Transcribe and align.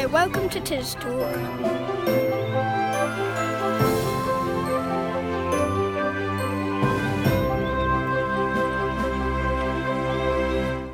Hi, 0.00 0.06
welcome 0.06 0.48
to 0.48 0.60
Tis 0.60 0.94
Talk. 0.94 1.36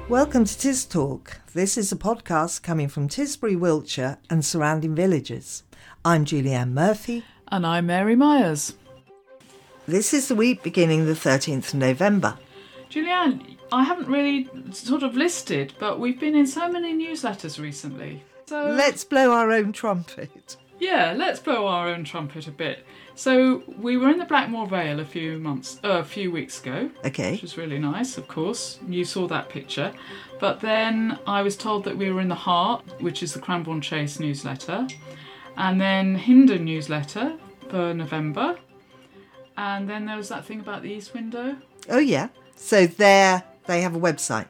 Welcome 0.09 0.45
to 0.45 0.59
Tis 0.59 0.85
Talk. 0.85 1.41
This 1.55 1.79
is 1.79 1.93
a 1.93 1.97
podcast 1.97 2.65
coming 2.65 2.89
from 2.89 3.09
Tisbury, 3.09 3.57
Wiltshire 3.57 4.19
and 4.29 4.45
surrounding 4.45 4.97
villages. 4.97 5.63
I'm 6.05 6.25
Julie 6.25 6.53
Ann 6.53 6.75
Murphy. 6.75 7.23
And 7.47 7.65
I'm 7.65 7.87
Mary 7.87 8.17
Myers. 8.17 8.75
This 9.87 10.13
is 10.13 10.27
the 10.27 10.35
week 10.35 10.65
beginning 10.65 11.07
the 11.07 11.13
13th 11.13 11.69
of 11.69 11.75
November. 11.75 12.37
Julie 12.89 13.11
Ann, 13.11 13.57
I 13.71 13.85
haven't 13.85 14.09
really 14.09 14.51
sort 14.73 15.05
of 15.05 15.15
listed, 15.15 15.75
but 15.79 16.01
we've 16.01 16.19
been 16.19 16.35
in 16.35 16.49
so 16.49 16.69
many 16.69 16.93
newsletters 16.93 17.63
recently. 17.63 18.25
So 18.47 18.69
Let's 18.71 19.03
blow 19.05 19.33
our 19.33 19.51
own 19.51 19.73
trumpet. 19.73 20.57
yeah, 20.79 21.13
let's 21.17 21.41
blow 21.41 21.67
our 21.67 21.89
own 21.89 22.05
trumpet 22.05 22.47
a 22.47 22.51
bit. 22.53 22.85
So 23.17 23.63
we 23.79 23.97
were 23.97 24.11
in 24.11 24.19
the 24.19 24.25
Blackmore 24.25 24.67
Vale 24.69 25.01
a 25.01 25.05
few 25.05 25.39
months, 25.39 25.81
uh, 25.83 25.99
a 25.99 26.05
few 26.05 26.31
weeks 26.31 26.61
ago, 26.61 26.91
Okay. 27.05 27.33
which 27.33 27.43
was 27.43 27.57
really 27.59 27.79
nice, 27.79 28.19
of 28.19 28.29
course. 28.29 28.79
You 28.87 29.05
saw 29.05 29.27
that 29.29 29.49
picture. 29.49 29.93
But 30.39 30.61
then 30.61 31.19
I 31.27 31.43
was 31.43 31.57
told 31.57 31.85
that 31.85 31.97
we 31.97 32.11
were 32.13 32.21
in 32.21 32.29
the 32.29 32.35
Heart, 32.35 32.85
which 33.01 33.23
is 33.23 33.33
the 33.35 33.41
Cranborne 33.41 33.83
Chase 33.83 34.21
newsletter, 34.21 34.87
and 35.57 35.81
then 35.81 36.15
Hindon 36.15 36.65
newsletter 36.67 37.37
for 37.71 37.95
November. 37.95 38.59
And 39.57 39.89
then 39.89 40.05
there 40.05 40.19
was 40.19 40.29
that 40.29 40.45
thing 40.45 40.61
about 40.61 40.83
the 40.83 40.91
East 40.93 41.15
Window. 41.15 41.57
Oh, 41.89 41.99
yeah. 41.99 42.29
So 42.55 42.87
there 42.87 43.43
they 43.67 43.81
have 43.81 43.97
a 43.97 43.99
website. 43.99 44.47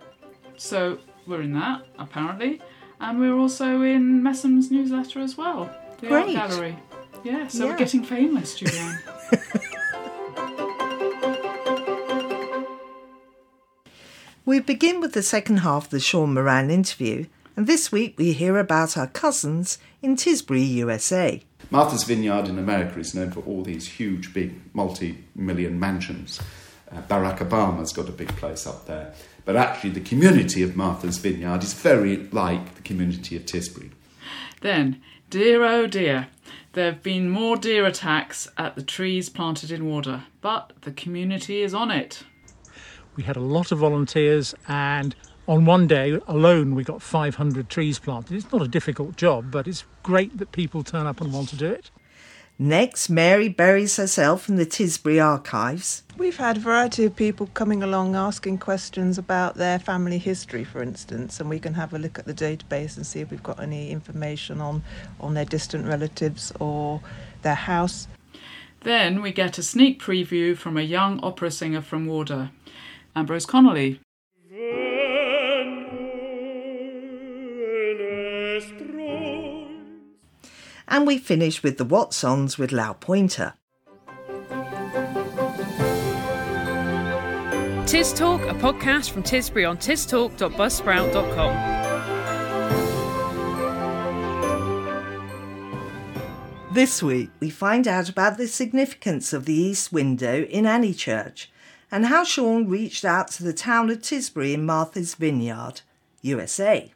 So 0.56 0.98
we're 1.26 1.42
in 1.42 1.52
that, 1.54 1.87
apparently. 1.98 2.60
And 3.00 3.20
we're 3.20 3.36
also 3.36 3.82
in 3.82 4.23
Messums 4.23 4.71
newsletter 4.71 5.21
as 5.21 5.37
well. 5.37 5.71
The 6.01 6.09
Great. 6.09 6.37
art 6.37 6.51
gallery. 6.51 6.79
Yeah, 7.24 7.46
so 7.48 7.65
Yeah. 7.65 7.71
we're 7.73 7.76
getting 7.79 8.04
famous, 8.04 8.54
Julie 8.54 8.79
Ann. 8.79 8.98
We 14.45 14.60
begin 14.60 15.01
with 15.01 15.12
the 15.12 15.23
second 15.23 15.59
half 15.59 15.87
of 15.87 15.90
the 15.90 15.98
Sean 16.01 16.34
Moran 16.34 16.71
interview, 16.71 17.26
and 17.56 17.66
this 17.66 17.90
week 17.90 18.15
we 18.16 18.32
hear 18.32 18.59
about 18.59 18.96
our 18.96 19.09
cousins 19.09 19.78
in 20.02 20.15
Tisbury, 20.16 20.66
USA. 20.76 21.43
Martha's 21.71 22.04
Vineyard 22.04 22.46
in 22.46 22.56
America 22.59 23.01
is 23.01 23.12
known 23.15 23.32
for 23.32 23.40
all 23.40 23.62
these 23.62 23.88
huge, 23.88 24.32
big, 24.32 24.54
multi 24.73 25.24
million 25.34 25.80
mansions. 25.80 26.38
Uh, 26.93 27.02
Barack 27.02 27.38
Obama's 27.38 27.93
got 27.93 28.09
a 28.09 28.12
big 28.12 28.28
place 28.37 28.68
up 28.68 28.87
there. 28.87 29.15
But 29.47 29.57
actually, 29.57 29.91
the 29.91 30.01
community 30.01 30.63
of 30.63 30.77
Martha's 30.77 31.16
Vineyard 31.19 31.63
is 31.63 31.73
very 31.73 32.16
like 32.33 32.75
the 32.75 32.83
community 32.83 33.37
of 33.37 33.47
Tisbury. 33.47 33.93
then, 34.61 35.01
dear 35.30 35.65
oh 35.65 35.87
dear, 35.87 36.27
there 36.75 36.93
have 36.93 37.02
been 37.02 37.30
more 37.30 37.57
deer 37.57 37.87
attacks 37.87 38.49
at 38.59 38.74
the 38.74 38.83
trees 38.83 39.29
planted 39.30 39.71
in 39.71 39.87
Wardour, 39.87 40.24
but 40.43 40.73
the 40.83 40.91
community 40.93 41.63
is 41.63 41.73
on 41.73 41.91
it. 41.91 42.24
we 43.17 43.23
had 43.23 43.37
a 43.37 43.41
lot 43.41 43.73
of 43.73 43.79
volunteers 43.79 44.55
and 44.69 45.15
on 45.49 45.65
one 45.65 45.87
day 45.87 46.21
alone 46.27 46.74
we 46.74 46.85
got 46.85 47.01
500 47.01 47.69
trees 47.71 47.99
planted 47.99 48.35
it's 48.37 48.52
not 48.52 48.61
a 48.63 48.69
difficult 48.69 49.17
job 49.17 49.51
but 49.51 49.67
it's 49.67 49.85
great 50.02 50.37
that 50.39 50.52
people 50.52 50.83
turn 50.83 51.07
up 51.07 51.21
and 51.21 51.33
want 51.33 51.49
to 51.49 51.57
do 51.57 51.67
it 51.67 51.91
Next, 52.59 53.10
Mary 53.10 53.51
buries 53.51 53.99
herself 53.99 54.49
in 54.49 54.57
the 54.57 54.65
Tisbury 54.65 55.23
archives. 55.23 56.02
We've 56.16 56.38
had 56.38 56.57
a 56.57 56.60
variety 56.60 57.04
of 57.04 57.15
people 57.15 57.49
coming 57.49 57.82
along 57.82 58.16
asking 58.16 58.59
questions 58.59 59.18
about 59.18 59.57
their 59.57 59.79
family 59.79 60.16
history, 60.16 60.65
for 60.65 60.82
instance, 60.82 61.38
and 61.38 61.51
we 61.51 61.59
can 61.59 61.74
have 61.74 61.93
a 61.93 61.99
look 61.99 62.18
at 62.18 62.24
the 62.24 62.32
database 62.32 62.96
and 62.96 63.07
see 63.07 63.21
if 63.21 63.30
we've 63.30 63.43
got 63.43 63.60
any 63.60 63.90
information 63.90 64.62
on, 64.62 64.82
on 65.21 65.34
their 65.34 65.44
distant 65.44 65.87
relatives 65.87 66.50
or 66.59 67.03
their 67.43 67.54
house. 67.54 68.09
Then 68.81 69.21
we 69.21 69.33
get 69.33 69.59
a 69.59 69.62
sneak 69.62 70.00
preview 70.00 70.56
from 70.56 70.78
a 70.78 70.83
young 70.83 71.21
opera 71.23 71.50
singer 71.50 71.83
from 71.83 72.06
Wardour, 72.06 72.53
Ambrose 73.15 73.44
Connolly. 73.44 74.00
And 80.89 81.07
we 81.07 81.19
finish 81.19 81.63
with 81.63 81.79
the 81.79 81.85
What's 81.85 82.23
Ons 82.25 82.59
with 82.59 82.73
Lau 82.73 82.93
Pointer. 82.95 83.55
Tis 87.87 88.13
Talk, 88.13 88.41
a 88.43 88.55
podcast 88.55 89.11
from 89.11 89.23
Tisbury 89.23 89.69
on 89.69 89.79
tistalk.buzzsprout.com. 89.79 91.77
This 96.73 97.03
week, 97.03 97.31
we 97.41 97.49
find 97.49 97.89
out 97.89 98.09
about 98.09 98.37
the 98.37 98.49
significance 98.49 99.33
of 99.33 99.47
the 99.47 99.55
East 99.55 99.93
Window 99.93 100.43
in 100.43 100.67
Annie 100.67 100.93
Church 100.93 101.51
and 101.91 102.07
how 102.07 102.25
Sean 102.25 102.69
reached 102.69 103.05
out 103.05 103.29
to 103.29 103.45
the 103.45 103.53
town 103.55 103.89
of 103.89 103.99
Tisbury 103.99 104.53
in 104.53 104.67
Martha's 104.67 105.15
Vineyard, 105.15 105.81
USA. 106.23 106.93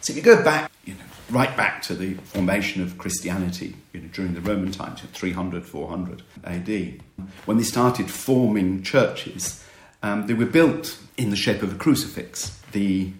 So 0.00 0.12
if 0.12 0.16
you 0.16 0.22
go 0.22 0.42
back, 0.42 0.70
you 0.84 0.94
know, 0.94 1.00
right 1.30 1.56
back 1.56 1.82
to 1.82 1.94
the 1.94 2.14
formation 2.14 2.82
of 2.82 2.98
Christianity, 2.98 3.76
you 3.92 4.00
know, 4.00 4.08
during 4.12 4.34
the 4.34 4.40
Roman 4.40 4.72
times, 4.72 5.00
300, 5.00 5.64
400 5.64 6.22
AD, 6.44 7.02
when 7.44 7.56
they 7.56 7.62
started 7.62 8.10
forming 8.10 8.82
churches, 8.82 9.64
um, 10.02 10.26
they 10.26 10.34
were 10.34 10.46
built 10.46 10.98
in 11.16 11.30
the 11.30 11.36
shape 11.36 11.62
of 11.62 11.72
a 11.72 11.76
crucifix. 11.76 12.60
The 12.72 13.12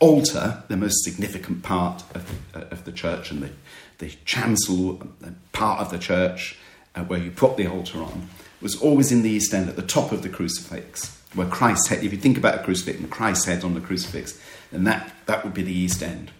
altar, 0.00 0.64
the 0.68 0.76
most 0.76 1.04
significant 1.04 1.62
part 1.62 2.02
of, 2.14 2.40
uh, 2.54 2.64
of 2.70 2.84
the 2.84 2.92
church, 2.92 3.30
and 3.30 3.42
the, 3.42 3.50
the 3.98 4.14
chancel 4.24 5.02
uh, 5.24 5.30
part 5.52 5.80
of 5.80 5.90
the 5.90 5.98
church 5.98 6.58
uh, 6.94 7.02
where 7.04 7.20
you 7.20 7.30
put 7.30 7.56
the 7.56 7.66
altar 7.66 8.02
on, 8.02 8.28
was 8.60 8.80
always 8.80 9.12
in 9.12 9.22
the 9.22 9.30
east 9.30 9.52
end 9.52 9.68
at 9.68 9.76
the 9.76 9.82
top 9.82 10.12
of 10.12 10.22
the 10.22 10.28
crucifix, 10.28 11.18
where 11.34 11.46
Christ's 11.46 11.88
head, 11.88 12.04
if 12.04 12.12
you 12.12 12.18
think 12.18 12.38
about 12.38 12.54
a 12.54 12.62
crucifix 12.62 12.98
and 12.98 13.10
Christ's 13.10 13.44
head 13.44 13.64
on 13.64 13.74
the 13.74 13.80
crucifix, 13.80 14.40
then 14.70 14.84
that, 14.84 15.12
that 15.26 15.44
would 15.44 15.54
be 15.54 15.62
the 15.62 15.72
east 15.72 16.02
end. 16.02 16.30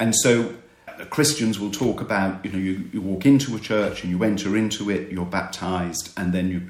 And 0.00 0.16
so 0.16 0.54
uh, 0.88 1.04
Christians 1.04 1.60
will 1.60 1.70
talk 1.70 2.00
about, 2.00 2.44
you 2.44 2.50
know, 2.50 2.58
you, 2.58 2.90
you 2.92 3.00
walk 3.00 3.26
into 3.26 3.54
a 3.54 3.60
church 3.60 4.02
and 4.02 4.10
you 4.10 4.24
enter 4.24 4.56
into 4.56 4.90
it, 4.90 5.12
you're 5.12 5.26
baptized, 5.26 6.12
and 6.16 6.32
then 6.32 6.50
you 6.50 6.62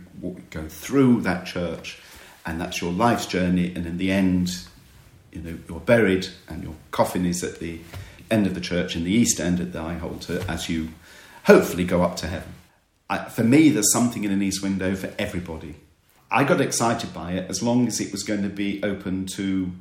go 0.51 0.69
through 0.69 1.23
that 1.23 1.47
church, 1.47 1.99
and 2.45 2.61
that's 2.61 2.83
your 2.83 2.93
life's 2.93 3.27
journey, 3.27 3.73
and 3.75 3.87
in 3.87 3.97
the 3.97 4.11
end, 4.11 4.67
you 5.33 5.41
know, 5.41 5.57
you're 5.69 5.81
buried, 5.81 6.27
and 6.49 6.63
your 6.63 6.75
coffin 6.91 7.25
is 7.25 7.43
at 7.43 7.61
the 7.61 7.79
end 8.31 8.47
of 8.47 8.55
the 8.55 8.61
church 8.61 8.95
in 8.95 9.05
the 9.05 9.13
east 9.13 9.41
end 9.41 9.61
at 9.61 9.73
the 9.73 9.81
high 9.81 9.99
altar 10.01 10.45
as 10.49 10.69
you 10.69 10.89
hopefully 11.45 11.85
go 11.85 12.03
up 12.03 12.17
to 12.17 12.27
heaven. 12.27 12.53
I, 13.09 13.19
for 13.25 13.43
me, 13.43 13.71
there's 13.71 13.93
something 13.93 14.25
in 14.25 14.31
an 14.31 14.43
east 14.43 14.63
window 14.63 14.95
for 14.95 15.13
everybody. 15.19 15.77
I 16.31 16.45
got 16.45 16.61
excited 16.61 17.13
by 17.13 17.33
it 17.33 17.51
as 17.51 17.63
long 17.63 17.89
as 17.89 18.01
it 18.01 18.13
was 18.13 18.23
going 18.23 18.43
to 18.43 18.49
be 18.49 18.83
open 18.85 19.27
to 19.35 19.73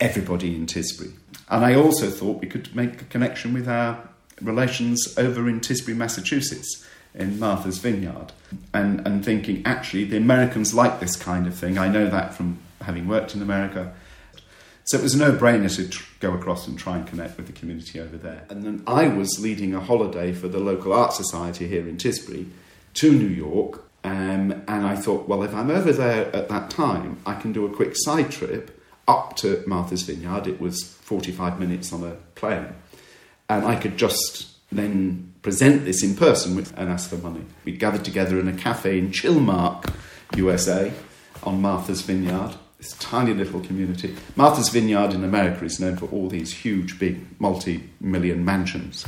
everybody 0.00 0.54
in 0.54 0.66
Tisbury. 0.66 1.12
And 1.48 1.64
I 1.64 1.74
also 1.74 2.10
thought 2.10 2.40
we 2.40 2.46
could 2.46 2.74
make 2.74 3.00
a 3.00 3.04
connection 3.04 3.54
with 3.54 3.68
our 3.68 4.08
relations 4.40 5.16
over 5.18 5.48
in 5.48 5.60
Tisbury, 5.60 5.96
Massachusetts, 5.96 6.86
in 7.14 7.38
Martha's 7.38 7.78
Vineyard. 7.78 8.32
And, 8.72 9.06
and 9.06 9.24
thinking, 9.24 9.62
actually, 9.64 10.04
the 10.04 10.16
Americans 10.16 10.74
like 10.74 11.00
this 11.00 11.16
kind 11.16 11.46
of 11.46 11.54
thing. 11.54 11.78
I 11.78 11.88
know 11.88 12.08
that 12.08 12.34
from 12.34 12.58
having 12.82 13.08
worked 13.08 13.34
in 13.34 13.42
America. 13.42 13.92
So 14.84 14.98
it 14.98 15.02
was 15.02 15.14
a 15.14 15.18
no 15.18 15.32
brainer 15.32 15.74
to 15.76 15.88
tr- 15.88 16.04
go 16.20 16.32
across 16.32 16.66
and 16.66 16.78
try 16.78 16.96
and 16.96 17.06
connect 17.06 17.36
with 17.36 17.46
the 17.46 17.52
community 17.52 18.00
over 18.00 18.16
there. 18.16 18.44
And 18.48 18.64
then 18.64 18.82
I 18.86 19.08
was 19.08 19.38
leading 19.40 19.74
a 19.74 19.80
holiday 19.80 20.32
for 20.32 20.48
the 20.48 20.58
local 20.58 20.92
art 20.92 21.12
society 21.12 21.66
here 21.66 21.86
in 21.86 21.96
Tisbury 21.96 22.48
to 22.94 23.12
New 23.12 23.26
York. 23.26 23.84
Um, 24.04 24.64
and 24.68 24.86
I 24.86 24.96
thought, 24.96 25.28
well, 25.28 25.42
if 25.42 25.54
I'm 25.54 25.70
over 25.70 25.92
there 25.92 26.34
at 26.34 26.48
that 26.48 26.70
time, 26.70 27.18
I 27.26 27.34
can 27.34 27.52
do 27.52 27.66
a 27.66 27.74
quick 27.74 27.92
side 27.94 28.30
trip 28.30 28.77
up 29.08 29.34
to 29.36 29.64
Martha's 29.66 30.02
Vineyard. 30.02 30.46
It 30.46 30.60
was 30.60 30.84
45 30.84 31.58
minutes 31.58 31.92
on 31.92 32.04
a 32.04 32.12
plane. 32.34 32.68
And 33.48 33.64
I 33.64 33.74
could 33.76 33.96
just 33.96 34.48
then 34.70 35.32
present 35.40 35.86
this 35.86 36.02
in 36.02 36.14
person 36.14 36.54
with, 36.54 36.76
and 36.76 36.90
ask 36.90 37.08
for 37.08 37.16
money. 37.16 37.44
We 37.64 37.72
gathered 37.72 38.04
together 38.04 38.38
in 38.38 38.48
a 38.48 38.52
cafe 38.52 38.98
in 38.98 39.10
Chilmark, 39.10 39.90
USA, 40.36 40.92
on 41.42 41.62
Martha's 41.62 42.02
Vineyard, 42.02 42.54
this 42.76 42.92
tiny 42.98 43.32
little 43.32 43.60
community. 43.60 44.14
Martha's 44.36 44.68
Vineyard 44.68 45.14
in 45.14 45.24
America 45.24 45.64
is 45.64 45.80
known 45.80 45.96
for 45.96 46.06
all 46.06 46.28
these 46.28 46.52
huge, 46.52 46.98
big, 46.98 47.40
multi 47.40 47.88
million 48.00 48.44
mansions. 48.44 49.06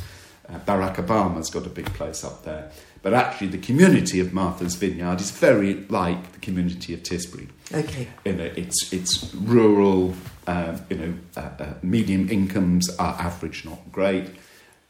Uh, 0.48 0.58
Barack 0.60 0.96
Obama's 0.96 1.50
got 1.50 1.66
a 1.66 1.70
big 1.70 1.86
place 1.92 2.24
up 2.24 2.44
there. 2.44 2.72
But 3.02 3.14
actually, 3.14 3.48
the 3.48 3.58
community 3.58 4.20
of 4.20 4.32
Martha's 4.32 4.74
Vineyard 4.74 5.20
is 5.20 5.30
very 5.30 5.74
like 5.88 6.32
the 6.32 6.40
community 6.40 6.92
of 6.94 7.02
Tisbury. 7.02 7.48
Okay. 7.72 8.08
You 8.24 8.32
know, 8.32 8.50
it's 8.56 8.92
it's 8.92 9.32
rural. 9.34 10.14
Uh, 10.46 10.76
you 10.88 10.96
know, 10.96 11.14
uh, 11.36 11.40
uh, 11.58 11.74
medium 11.82 12.28
incomes 12.28 12.88
are 12.96 13.14
average, 13.20 13.64
not 13.64 13.78
great. 13.92 14.26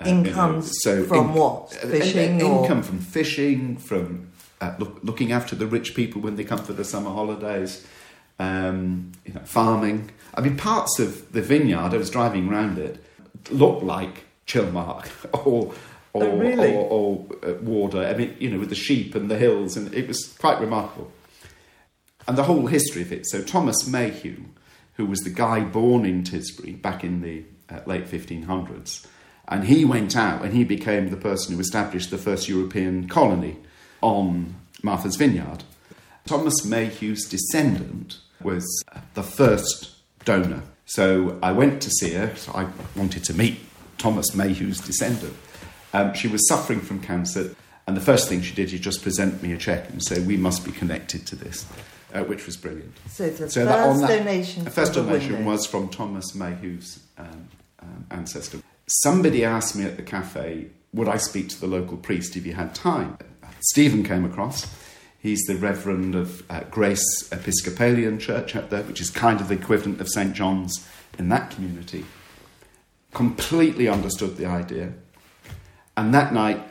Uh, 0.00 0.08
you 0.08 0.14
know, 0.14 0.28
Incomes 0.30 0.80
from 1.06 1.34
what? 1.34 1.76
uh, 1.82 1.88
Fishing 1.88 2.40
uh, 2.40 2.46
or- 2.46 2.62
income 2.62 2.82
from 2.82 2.98
fishing, 3.00 3.76
from 3.76 4.30
uh, 4.62 4.74
look, 4.78 5.00
looking 5.02 5.32
after 5.32 5.54
the 5.54 5.66
rich 5.66 5.94
people 5.94 6.22
when 6.22 6.36
they 6.36 6.44
come 6.44 6.58
for 6.58 6.72
the 6.72 6.84
summer 6.84 7.10
holidays, 7.10 7.86
um, 8.38 9.12
you 9.26 9.34
know, 9.34 9.40
farming. 9.44 10.10
I 10.34 10.40
mean, 10.40 10.56
parts 10.56 10.98
of 10.98 11.30
the 11.32 11.42
vineyard, 11.42 11.92
I 11.92 11.96
was 11.98 12.08
driving 12.08 12.48
around 12.48 12.78
it, 12.78 13.04
looked 13.50 13.82
like 13.82 14.24
Chilmark 14.46 15.08
or 15.46 15.74
or, 16.12 16.24
Oh, 16.24 16.36
really? 16.38 16.74
or, 16.74 16.86
or 16.90 17.26
uh, 17.48 17.54
Wardour. 17.62 18.04
I 18.06 18.14
mean, 18.14 18.34
you 18.40 18.50
know, 18.50 18.58
with 18.58 18.68
the 18.70 18.74
sheep 18.74 19.14
and 19.14 19.30
the 19.30 19.36
hills, 19.38 19.76
and 19.76 19.92
it 19.94 20.08
was 20.08 20.34
quite 20.40 20.58
remarkable. 20.60 21.12
And 22.30 22.38
the 22.38 22.44
whole 22.44 22.68
history 22.68 23.02
of 23.02 23.10
it. 23.10 23.26
So 23.26 23.42
Thomas 23.42 23.88
Mayhew, 23.88 24.44
who 24.94 25.04
was 25.04 25.18
the 25.22 25.30
guy 25.30 25.62
born 25.62 26.06
in 26.06 26.22
Tisbury 26.22 26.80
back 26.80 27.02
in 27.02 27.22
the 27.22 27.42
uh, 27.68 27.80
late 27.86 28.06
1500s, 28.06 29.04
and 29.48 29.64
he 29.64 29.84
went 29.84 30.14
out 30.14 30.44
and 30.44 30.54
he 30.54 30.62
became 30.62 31.10
the 31.10 31.16
person 31.16 31.56
who 31.56 31.60
established 31.60 32.12
the 32.12 32.18
first 32.18 32.48
European 32.48 33.08
colony 33.08 33.56
on 34.00 34.54
Martha's 34.80 35.16
Vineyard. 35.16 35.64
Thomas 36.24 36.64
Mayhew's 36.64 37.28
descendant 37.28 38.18
was 38.40 38.64
uh, 38.92 39.00
the 39.14 39.24
first 39.24 39.90
donor. 40.24 40.62
So 40.84 41.36
I 41.42 41.50
went 41.50 41.82
to 41.82 41.90
see 41.90 42.12
her. 42.12 42.36
So 42.36 42.52
I 42.52 42.68
wanted 42.94 43.24
to 43.24 43.34
meet 43.34 43.58
Thomas 43.98 44.36
Mayhew's 44.36 44.78
descendant. 44.78 45.34
Um, 45.92 46.14
she 46.14 46.28
was 46.28 46.46
suffering 46.46 46.78
from 46.78 47.00
cancer, 47.00 47.56
and 47.88 47.96
the 47.96 48.00
first 48.00 48.28
thing 48.28 48.40
she 48.40 48.54
did 48.54 48.72
is 48.72 48.78
just 48.78 49.02
present 49.02 49.42
me 49.42 49.52
a 49.52 49.58
check 49.58 49.88
and 49.88 50.00
say, 50.00 50.20
We 50.20 50.36
must 50.36 50.64
be 50.64 50.70
connected 50.70 51.26
to 51.26 51.34
this, 51.34 51.66
uh, 52.12 52.24
which 52.24 52.46
was 52.46 52.56
brilliant. 52.56 52.92
So 53.08 53.28
the 53.30 53.50
So 53.50 53.66
first 53.66 54.00
that- 54.00 54.06
that- 54.08 54.18
donation. 54.24 54.64
The 54.64 54.70
first 54.70 54.94
donation 54.94 55.32
window. 55.34 55.50
was 55.50 55.66
from 55.66 55.88
Thomas 55.88 56.34
Mayhew's 56.34 57.00
um, 57.18 57.48
um, 57.80 58.06
ancestor. 58.10 58.58
Somebody 58.86 59.44
asked 59.44 59.76
me 59.76 59.84
at 59.84 59.96
the 59.96 60.02
cafe, 60.02 60.66
would 60.92 61.08
I 61.08 61.16
speak 61.16 61.48
to 61.50 61.60
the 61.60 61.66
local 61.66 61.96
priest 61.96 62.36
if 62.36 62.44
he 62.44 62.52
had 62.52 62.74
time? 62.74 63.16
Stephen 63.60 64.02
came 64.02 64.24
across. 64.24 64.66
He's 65.18 65.40
the 65.46 65.54
Reverend 65.54 66.14
of 66.14 66.42
uh, 66.50 66.60
Grace 66.70 67.30
Episcopalian 67.30 68.18
Church 68.18 68.56
up 68.56 68.70
there, 68.70 68.82
which 68.84 69.00
is 69.00 69.10
kind 69.10 69.40
of 69.40 69.48
the 69.48 69.54
equivalent 69.54 70.00
of 70.00 70.08
St. 70.08 70.32
John's 70.34 70.88
in 71.18 71.28
that 71.28 71.50
community. 71.50 72.06
Completely 73.12 73.86
understood 73.88 74.36
the 74.36 74.46
idea. 74.46 74.92
And 75.96 76.14
that 76.14 76.32
night, 76.32 76.62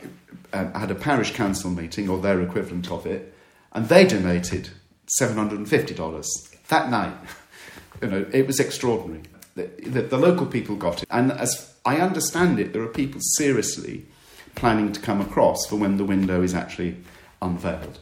I 0.52 0.76
had 0.78 0.90
a 0.90 0.94
parish 0.96 1.32
council 1.32 1.70
meeting, 1.70 2.08
or 2.08 2.18
their 2.18 2.40
equivalent 2.40 2.90
of 2.90 3.06
it, 3.06 3.32
and 3.72 3.88
they 3.88 4.04
donated 4.06 4.70
$750 5.20 6.68
that 6.68 6.90
night. 6.90 7.14
You 8.02 8.08
know, 8.08 8.26
it 8.32 8.46
was 8.46 8.60
extraordinary. 8.60 9.22
The, 9.54 9.64
the, 9.86 10.02
the 10.02 10.16
local 10.16 10.46
people 10.46 10.76
got 10.76 11.02
it. 11.02 11.08
And 11.10 11.32
as 11.32 11.74
I 11.84 11.96
understand 11.96 12.58
it, 12.58 12.72
there 12.72 12.82
are 12.82 12.88
people 12.88 13.20
seriously 13.34 14.06
planning 14.54 14.92
to 14.92 15.00
come 15.00 15.20
across 15.20 15.66
for 15.66 15.76
when 15.76 15.96
the 15.96 16.04
window 16.04 16.42
is 16.42 16.54
actually 16.54 16.96
unveiled, 17.42 17.98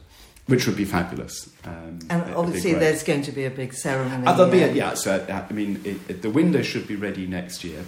which 0.47 0.67
would 0.67 0.77
be 0.77 0.85
fabulous. 0.85 1.51
Um, 1.65 1.99
And 2.11 2.35
obviously, 2.35 2.75
there's 2.75 3.03
going 3.03 3.23
to 3.23 3.33
be 3.33 3.45
a 3.45 3.51
big 3.51 3.73
ceremony. 3.73 4.27
Uh, 4.27 4.35
there'll 4.35 4.53
be 4.53 4.63
a, 4.63 4.73
yeah, 4.73 4.95
so 4.95 5.15
uh, 5.29 5.45
I 5.49 5.53
mean, 5.53 5.81
it, 5.85 5.97
it, 6.09 6.23
the 6.23 6.31
window 6.31 6.63
should 6.63 6.87
be 6.87 6.97
ready 6.97 7.27
next 7.27 7.65
year, 7.65 7.85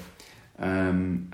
um, 0.58 1.32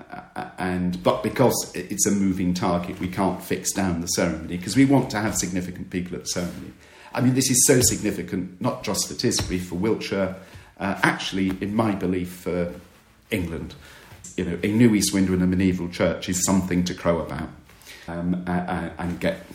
and 0.57 1.01
but 1.03 1.23
because 1.23 1.71
it's 1.75 2.05
a 2.05 2.11
moving 2.11 2.53
target, 2.53 2.99
we 2.99 3.09
can't 3.09 3.43
fix 3.43 3.73
down 3.73 4.01
the 4.01 4.07
ceremony 4.07 4.57
because 4.57 4.75
we 4.75 4.85
want 4.85 5.09
to 5.11 5.19
have 5.19 5.35
significant 5.35 5.89
people 5.89 6.15
at 6.15 6.23
the 6.23 6.29
ceremony. 6.29 6.71
I 7.17 7.21
mean, 7.21 7.33
this 7.33 7.49
is 7.49 7.65
so 7.65 7.81
significant, 7.81 8.61
not 8.61 8.83
just 8.83 9.07
for 9.07 9.15
Tisbury, 9.15 9.59
for 9.59 9.73
Wiltshire, 9.73 10.35
uh, 10.79 10.99
actually, 11.01 11.49
in 11.61 11.75
my 11.75 11.95
belief, 11.95 12.29
for 12.29 12.75
England. 13.31 13.73
You 14.37 14.45
know, 14.45 14.59
a 14.61 14.67
new 14.67 14.93
east 14.93 15.15
window 15.15 15.33
in 15.33 15.41
a 15.41 15.47
medieval 15.47 15.89
church 15.89 16.29
is 16.29 16.45
something 16.45 16.83
to 16.83 16.93
crow 16.93 17.21
about, 17.21 17.49
um, 18.07 18.43
uh, 18.45 18.89
and 18.99 19.19
get 19.19 19.47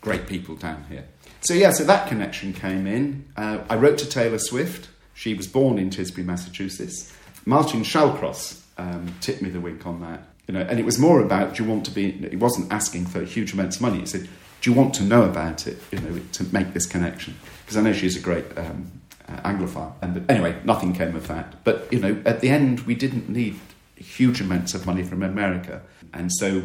great 0.00 0.28
people 0.28 0.54
down 0.54 0.84
here. 0.88 1.04
So 1.40 1.54
yeah, 1.54 1.72
so 1.72 1.82
that 1.82 2.06
connection 2.06 2.52
came 2.52 2.86
in. 2.86 3.24
Uh, 3.36 3.58
I 3.68 3.74
wrote 3.74 3.98
to 3.98 4.08
Taylor 4.08 4.38
Swift. 4.38 4.88
She 5.12 5.34
was 5.34 5.48
born 5.48 5.80
in 5.80 5.90
Tisbury, 5.90 6.24
Massachusetts. 6.24 7.12
Martin 7.44 7.82
Shallcross 7.82 8.60
um, 8.78 9.12
tipped 9.20 9.42
me 9.42 9.50
the 9.50 9.60
wink 9.60 9.84
on 9.86 10.00
that. 10.02 10.22
You 10.46 10.54
know, 10.54 10.60
and 10.60 10.78
it 10.78 10.84
was 10.84 11.00
more 11.00 11.20
about 11.20 11.56
do 11.56 11.64
you 11.64 11.68
want 11.68 11.84
to 11.86 11.90
be? 11.90 12.10
It 12.24 12.38
wasn't 12.38 12.72
asking 12.72 13.06
for 13.06 13.24
huge 13.24 13.54
amounts 13.54 13.76
of 13.76 13.82
money. 13.82 14.02
It 14.02 14.08
said, 14.08 14.28
do 14.62 14.70
you 14.70 14.76
want 14.76 14.94
to 14.94 15.02
know 15.02 15.24
about 15.24 15.66
it? 15.66 15.78
You 15.90 15.98
know, 15.98 16.20
to 16.32 16.44
make 16.54 16.72
this 16.72 16.86
connection 16.86 17.38
because 17.60 17.76
I 17.76 17.82
know 17.82 17.92
she's 17.92 18.16
a 18.16 18.20
great 18.20 18.46
um, 18.56 18.90
uh, 19.28 19.48
Anglophile. 19.48 19.92
And 20.00 20.14
but 20.14 20.34
anyway, 20.34 20.58
nothing 20.64 20.94
came 20.94 21.14
of 21.14 21.28
that. 21.28 21.62
But 21.64 21.92
you 21.92 21.98
know, 21.98 22.22
at 22.24 22.40
the 22.40 22.48
end, 22.48 22.80
we 22.80 22.94
didn't 22.94 23.28
need 23.28 23.58
huge 23.96 24.40
amounts 24.40 24.72
of 24.74 24.86
money 24.86 25.02
from 25.02 25.22
America, 25.22 25.82
and 26.14 26.32
so 26.32 26.62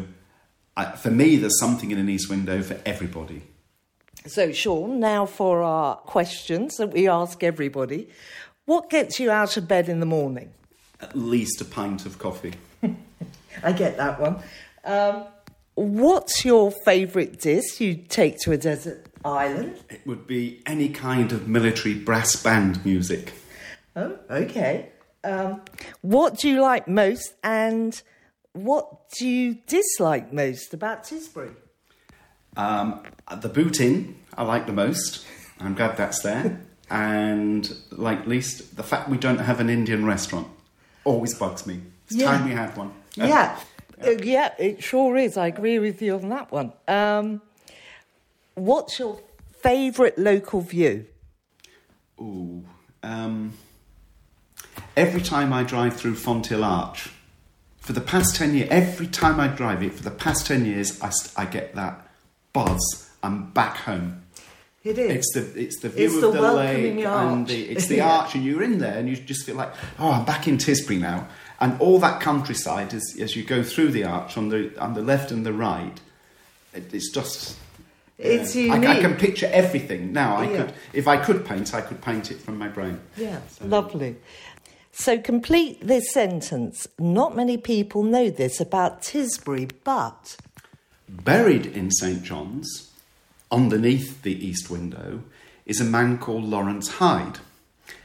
I, 0.76 0.92
for 0.92 1.10
me, 1.10 1.36
there's 1.36 1.58
something 1.58 1.90
in 1.90 1.98
an 1.98 2.08
East 2.08 2.30
Window 2.30 2.62
for 2.62 2.80
everybody. 2.86 3.42
So, 4.26 4.52
Sean, 4.52 5.00
now 5.00 5.26
for 5.26 5.62
our 5.62 5.96
questions 5.96 6.76
that 6.76 6.92
we 6.92 7.08
ask 7.08 7.42
everybody. 7.42 8.08
What 8.64 8.90
gets 8.90 9.18
you 9.18 9.30
out 9.30 9.56
of 9.56 9.66
bed 9.66 9.88
in 9.88 10.00
the 10.00 10.06
morning? 10.06 10.50
At 11.00 11.16
least 11.16 11.60
a 11.60 11.64
pint 11.64 12.04
of 12.04 12.18
coffee. 12.18 12.54
I 13.62 13.72
get 13.72 13.96
that 13.96 14.20
one. 14.20 14.40
Um, 14.84 15.24
what's 15.78 16.44
your 16.44 16.70
favourite 16.84 17.40
dish 17.40 17.80
you 17.80 17.94
take 17.94 18.38
to 18.40 18.52
a 18.52 18.56
desert 18.56 19.06
island? 19.24 19.78
It 19.90 20.06
would 20.06 20.26
be 20.26 20.62
any 20.66 20.88
kind 20.88 21.32
of 21.32 21.48
military 21.48 21.94
brass 21.94 22.36
band 22.42 22.84
music. 22.84 23.32
Oh, 23.96 24.18
okay. 24.30 24.90
Um, 25.24 25.62
what 26.02 26.38
do 26.38 26.48
you 26.48 26.60
like 26.60 26.86
most 26.88 27.34
and 27.42 28.00
what 28.52 29.10
do 29.18 29.26
you 29.26 29.58
dislike 29.66 30.32
most 30.32 30.72
about 30.74 31.04
Tisbury? 31.04 31.54
Um, 32.56 33.02
the 33.40 33.48
Boot 33.48 33.80
Inn, 33.80 34.16
I 34.36 34.42
like 34.44 34.66
the 34.66 34.72
most. 34.72 35.24
I'm 35.60 35.74
glad 35.74 35.96
that's 35.96 36.22
there. 36.22 36.60
and 36.90 37.70
like 37.90 38.26
least, 38.26 38.76
the 38.76 38.82
fact 38.82 39.08
we 39.08 39.18
don't 39.18 39.38
have 39.38 39.60
an 39.60 39.68
Indian 39.70 40.04
restaurant 40.06 40.48
always 41.04 41.34
bugs 41.34 41.66
me. 41.66 41.80
It's 42.06 42.16
Yeah. 42.16 42.26
time 42.30 42.48
we 42.48 42.52
had 42.54 42.76
one. 42.76 42.92
Yeah, 43.14 43.58
Uh, 44.04 44.10
yeah, 44.22 44.54
it 44.58 44.82
sure 44.82 45.16
is. 45.16 45.36
I 45.36 45.46
agree 45.48 45.78
with 45.78 46.00
you 46.02 46.14
on 46.14 46.28
that 46.28 46.50
one. 46.52 46.72
Um, 46.86 47.42
what's 48.54 48.98
your 48.98 49.20
favourite 49.60 50.18
local 50.18 50.60
view? 50.60 51.06
Ooh. 52.20 52.64
Um, 53.02 53.54
every 54.96 55.20
time 55.22 55.52
I 55.52 55.62
drive 55.62 55.96
through 55.96 56.14
Fonthill 56.14 56.64
Arch, 56.64 57.10
for 57.78 57.92
the 57.92 58.00
past 58.00 58.36
10 58.36 58.54
years, 58.54 58.68
every 58.70 59.06
time 59.06 59.40
I 59.40 59.48
drive 59.48 59.82
it, 59.82 59.94
for 59.94 60.02
the 60.02 60.10
past 60.10 60.46
10 60.46 60.66
years, 60.66 61.00
I, 61.02 61.10
I 61.36 61.44
get 61.46 61.74
that 61.74 62.06
buzz. 62.52 63.10
I'm 63.22 63.50
back 63.50 63.78
home. 63.78 64.22
It 64.84 64.96
is. 64.98 65.10
It's 65.10 65.32
the 65.34 65.60
it's 65.60 65.80
the 65.80 65.88
view 65.88 66.06
It's 66.06 66.14
of 66.22 66.32
the 66.34 66.40
the, 66.40 66.52
lake 66.52 67.04
arch. 67.04 67.32
and 67.32 67.46
the 67.46 67.62
it's 67.70 67.86
the 67.88 67.96
Yeah. 67.98 68.10
arch, 68.10 68.34
and 68.36 68.44
you're 68.44 68.62
in 68.62 68.78
there, 68.78 68.96
and 68.96 69.08
you 69.08 69.16
just 69.16 69.44
feel 69.44 69.56
like, 69.56 69.72
oh, 69.98 70.12
I'm 70.12 70.24
back 70.24 70.46
in 70.46 70.56
Tisbury 70.56 70.98
now, 71.00 71.26
and 71.60 71.80
all 71.80 71.98
that 72.00 72.20
countryside 72.20 72.94
as 72.94 73.16
as 73.20 73.36
you 73.36 73.44
go 73.44 73.62
through 73.62 73.90
the 73.92 74.04
arch 74.04 74.36
on 74.36 74.48
the 74.48 74.76
on 74.80 74.94
the 74.94 75.02
left 75.02 75.30
and 75.30 75.44
the 75.44 75.52
right, 75.52 76.00
it, 76.74 76.92
it's 76.94 77.10
just. 77.10 77.56
It's 78.20 78.56
yeah. 78.56 78.74
I, 78.74 78.98
I 78.98 79.00
can 79.00 79.14
picture 79.14 79.48
everything 79.52 80.12
now. 80.12 80.38
I 80.38 80.50
Yeah. 80.50 80.56
could, 80.64 80.74
if 80.92 81.06
I 81.06 81.18
could 81.18 81.44
paint, 81.46 81.72
I 81.72 81.80
could 81.80 82.02
paint 82.02 82.32
it 82.32 82.40
from 82.40 82.58
my 82.58 82.66
brain. 82.66 82.98
Yeah, 83.16 83.38
lovely. 83.62 84.16
So 84.90 85.18
complete 85.18 85.86
this 85.86 86.12
sentence. 86.12 86.88
Not 86.98 87.36
many 87.36 87.56
people 87.56 88.02
know 88.02 88.28
this 88.28 88.60
about 88.60 89.02
Tisbury, 89.02 89.70
but 89.84 90.36
Buried 91.08 91.64
in 91.66 91.92
St 91.92 92.24
John's, 92.24 92.90
underneath 93.52 94.22
the 94.22 94.34
east 94.44 94.68
window, 94.68 95.22
is 95.64 95.80
a 95.80 95.84
man 95.84 96.18
called 96.18 96.42
Lawrence 96.42 96.88
Hyde. 96.94 97.38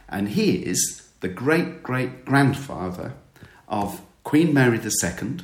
And 0.08 0.30
he 0.30 0.58
is 0.58 1.10
the 1.22 1.28
great 1.28 1.82
great 1.82 2.24
grandfather 2.24 3.14
of 3.68 4.02
Queen 4.24 4.54
Mary 4.54 4.80
II 4.80 5.40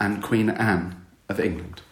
and 0.00 0.22
Queen 0.22 0.50
Anne 0.50 1.04
of 1.28 1.40
England. 1.40 1.82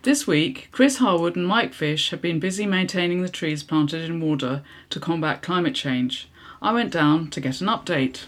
This 0.00 0.26
week, 0.26 0.68
Chris 0.72 0.96
Harwood 0.96 1.36
and 1.36 1.46
Mike 1.46 1.74
Fish 1.74 2.10
have 2.10 2.20
been 2.20 2.40
busy 2.40 2.66
maintaining 2.66 3.22
the 3.22 3.28
trees 3.28 3.62
planted 3.62 4.02
in 4.02 4.20
Wardour 4.20 4.62
to 4.90 4.98
combat 4.98 5.42
climate 5.42 5.74
change. 5.74 6.28
I 6.60 6.72
went 6.72 6.90
down 6.90 7.28
to 7.30 7.40
get 7.40 7.60
an 7.60 7.68
update. 7.68 8.22